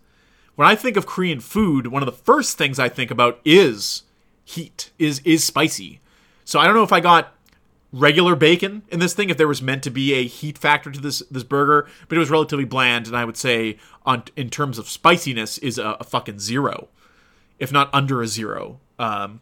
[0.54, 4.02] When I think of Korean food, one of the first things I think about is
[4.44, 6.02] heat, is is spicy.
[6.44, 7.32] So I don't know if I got
[7.90, 11.00] regular bacon in this thing if there was meant to be a heat factor to
[11.00, 14.78] this this burger but it was relatively bland and i would say on in terms
[14.78, 16.88] of spiciness is a, a fucking zero
[17.58, 18.80] if not under a zero.
[18.98, 19.40] Um,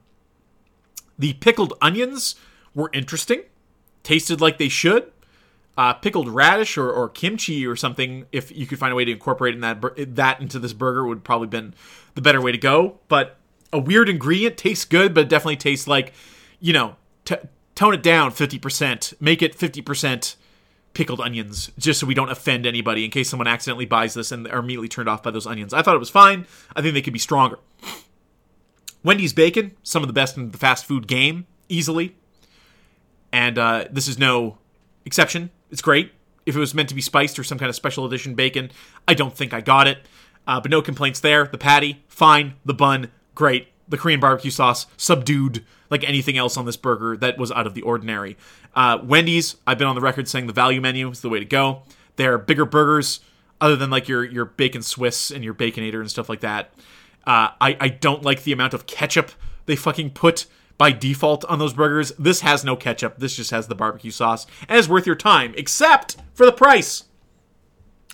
[1.18, 2.36] the pickled onions
[2.74, 3.42] were interesting
[4.02, 5.12] tasted like they should.
[5.76, 9.12] Uh, pickled radish or, or kimchi or something if you could find a way to
[9.12, 9.82] incorporate in that
[10.14, 11.74] that into this burger would probably been
[12.14, 13.36] the better way to go but
[13.74, 16.14] a weird ingredient tastes good but it definitely tastes like
[16.60, 17.36] you know t-
[17.76, 20.34] tone it down 50%, make it 50%
[20.94, 24.48] pickled onions, just so we don't offend anybody in case someone accidentally buys this and
[24.48, 25.72] are immediately turned off by those onions.
[25.72, 26.46] I thought it was fine.
[26.74, 27.58] I think they could be stronger.
[29.04, 32.16] Wendy's bacon, some of the best in the fast food game, easily.
[33.30, 34.56] And uh, this is no
[35.04, 35.50] exception.
[35.70, 36.12] It's great.
[36.46, 38.70] If it was meant to be spiced or some kind of special edition bacon,
[39.06, 39.98] I don't think I got it.
[40.46, 41.46] Uh, but no complaints there.
[41.46, 42.54] The patty, fine.
[42.64, 43.68] The bun, great.
[43.86, 47.74] The Korean barbecue sauce, subdued like anything else on this burger that was out of
[47.74, 48.36] the ordinary.
[48.74, 51.44] Uh, Wendy's, I've been on the record saying the value menu is the way to
[51.44, 51.82] go.
[52.16, 53.20] They're bigger burgers,
[53.60, 56.72] other than like your your bacon Swiss and your baconator and stuff like that.
[57.26, 59.32] Uh, I I don't like the amount of ketchup
[59.66, 60.46] they fucking put
[60.78, 62.12] by default on those burgers.
[62.18, 63.18] This has no ketchup.
[63.18, 67.04] This just has the barbecue sauce, and it's worth your time, except for the price.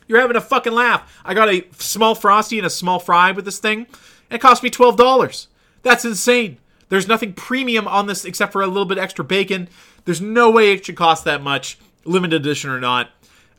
[0.07, 1.21] You're having a fucking laugh.
[1.25, 3.87] I got a small frosty and a small fry with this thing.
[4.31, 5.49] And it cost me twelve dollars.
[5.83, 6.59] That's insane.
[6.93, 9.71] There's nothing premium on this except for a little bit extra bacon.
[10.05, 13.09] There's no way it should cost that much, limited edition or not.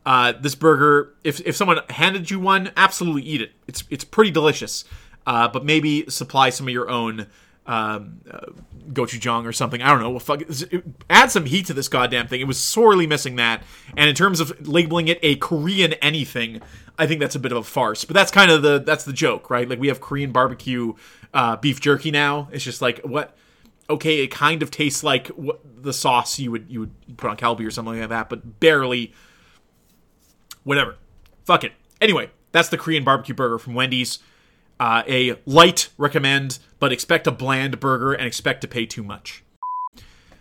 [0.05, 3.53] Uh, this burger, if, if someone handed you one, absolutely eat it.
[3.65, 4.85] It's it's pretty delicious.
[5.25, 7.25] Uh, but maybe supply some of your own
[7.65, 8.51] um, uh,
[8.91, 9.81] gochujang or something.
[9.81, 10.11] I don't know.
[10.11, 10.43] Well, fuck,
[11.09, 12.39] add some heat to this goddamn thing.
[12.39, 13.63] It was sorely missing that.
[13.97, 16.61] And in terms of labeling it a Korean anything,
[16.99, 18.05] I think that's a bit of a farce.
[18.05, 19.67] But that's kind of the that's the joke, right?
[19.67, 20.93] Like we have Korean barbecue
[21.33, 22.49] uh, beef jerky now.
[22.51, 23.35] It's just like what
[23.89, 27.37] okay, it kind of tastes like what, the sauce you would you would put on
[27.37, 29.13] kalbi or something like that, but barely.
[30.63, 30.95] Whatever,
[31.43, 31.73] fuck it.
[31.99, 34.19] Anyway, that's the Korean barbecue burger from Wendy's.
[34.79, 39.43] Uh, a light recommend, but expect a bland burger and expect to pay too much.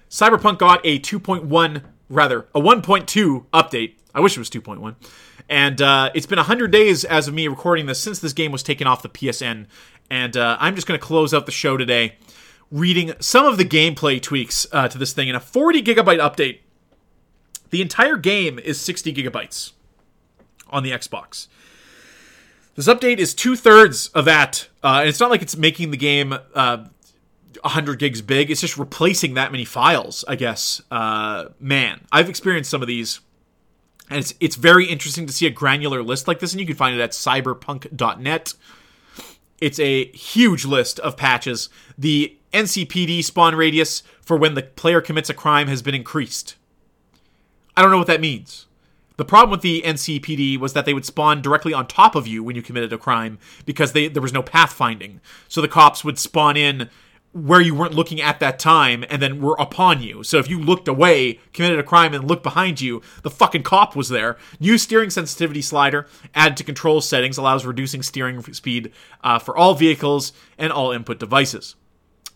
[0.09, 3.95] Cyberpunk got a 2.1, rather, a 1.2 update.
[4.15, 4.95] I wish it was 2.1.
[5.49, 8.63] And uh, it's been 100 days as of me recording this since this game was
[8.63, 9.67] taken off the PSN.
[10.13, 12.17] And uh, I'm just going to close out the show today
[12.71, 16.59] reading some of the gameplay tweaks uh, to this thing in a 40 gigabyte update.
[17.71, 19.73] The entire game is 60 gigabytes
[20.69, 21.49] on the Xbox.
[22.75, 25.97] This update is two thirds of that, uh, and it's not like it's making the
[25.97, 26.85] game uh,
[27.63, 28.51] 100 gigs big.
[28.51, 30.83] It's just replacing that many files, I guess.
[30.91, 33.21] Uh, man, I've experienced some of these,
[34.11, 36.77] and it's it's very interesting to see a granular list like this, and you can
[36.77, 38.55] find it at cyberpunk.net.
[39.63, 41.69] It's a huge list of patches.
[41.97, 46.57] The NCPD spawn radius for when the player commits a crime has been increased.
[47.77, 48.67] I don't know what that means.
[49.19, 52.43] The problem with the NCPD was that they would spawn directly on top of you
[52.43, 55.21] when you committed a crime because they, there was no pathfinding.
[55.47, 56.91] So the cops would spawn in
[57.33, 60.23] where you weren't looking at that time and then were upon you.
[60.23, 63.97] So if you looked away, committed a crime, and looked behind you, the fucking cop
[63.97, 64.37] was there.
[64.61, 68.93] New steering sensitivity slider added to control settings allows reducing steering speed
[69.25, 71.75] uh, for all vehicles and all input devices.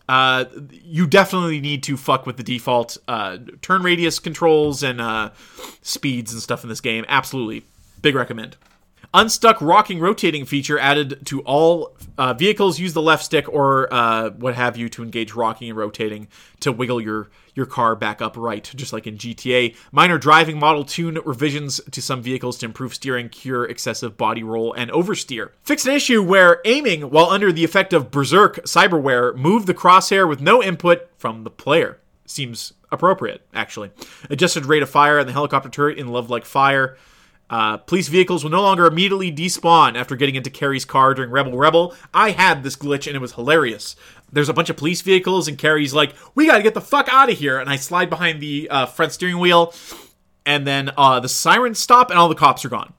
[0.09, 5.29] Uh, you definitely need to fuck with the default uh, turn radius controls and uh,
[5.81, 7.05] speeds and stuff in this game.
[7.07, 7.65] Absolutely.
[8.01, 8.55] Big recommend.
[9.13, 12.79] Unstuck rocking rotating feature added to all uh, vehicles.
[12.79, 16.27] Use the left stick or uh, what have you to engage rocking and rotating
[16.59, 19.75] to wiggle your your car back upright, just like in GTA.
[19.91, 24.73] Minor driving model tune revisions to some vehicles to improve steering, cure excessive body roll,
[24.73, 25.49] and oversteer.
[25.63, 30.29] Fix an issue where aiming while under the effect of Berserk cyberware moved the crosshair
[30.29, 31.99] with no input from the player.
[32.25, 33.91] Seems appropriate, actually.
[34.29, 36.97] Adjusted rate of fire and the helicopter turret in Love Like Fire.
[37.49, 41.57] Uh, police vehicles will no longer immediately despawn after getting into Kerry's car during Rebel
[41.57, 41.95] Rebel.
[42.13, 43.95] I had this glitch and it was hilarious.
[44.31, 47.31] There's a bunch of police vehicles and Kerry's like, "We gotta get the fuck out
[47.31, 49.73] of here!" And I slide behind the uh, front steering wheel,
[50.45, 52.93] and then uh, the sirens stop and all the cops are gone.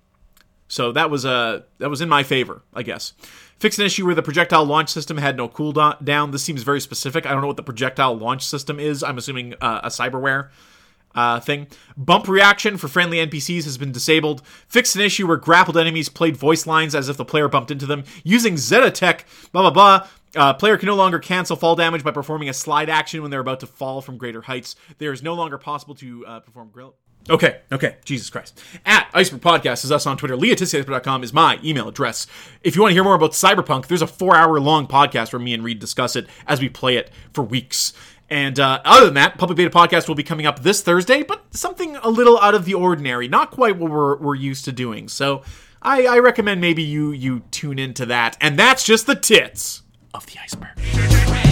[0.69, 3.13] So that was uh, that was in my favor, I guess.
[3.59, 6.03] Fix an issue where the projectile launch system had no cooldown.
[6.05, 6.31] Down.
[6.31, 7.27] This seems very specific.
[7.27, 9.03] I don't know what the projectile launch system is.
[9.03, 10.51] I'm assuming uh, a cyberware
[11.15, 11.67] uh, thing.
[11.97, 14.43] Bump reaction for friendly NPCs has been disabled.
[14.69, 17.87] Fixed an issue where grappled enemies played voice lines as if the player bumped into
[17.87, 18.05] them.
[18.25, 20.09] Using Zetatech, blah blah blah.
[20.37, 23.41] Uh, player can no longer cancel fall damage by performing a slide action when they're
[23.41, 24.77] about to fall from greater heights.
[24.99, 26.95] There is no longer possible to uh, perform grill.
[27.31, 28.59] Okay, okay, Jesus Christ.
[28.87, 30.37] At Iceberg Podcast is us on Twitter.
[30.37, 32.27] LeahTissiiceberg.com is my email address.
[32.63, 35.41] If you want to hear more about Cyberpunk, there's a four hour long podcast where
[35.41, 37.93] me and Reed discuss it as we play it for weeks.
[38.31, 41.55] And uh, other than that, Public Beta Podcast will be coming up this Thursday, but
[41.55, 45.09] something a little out of the ordinary, not quite what we're, we're used to doing.
[45.09, 45.43] So
[45.81, 48.37] I, I recommend maybe you you tune into that.
[48.41, 51.48] And that's just the tits of the iceberg.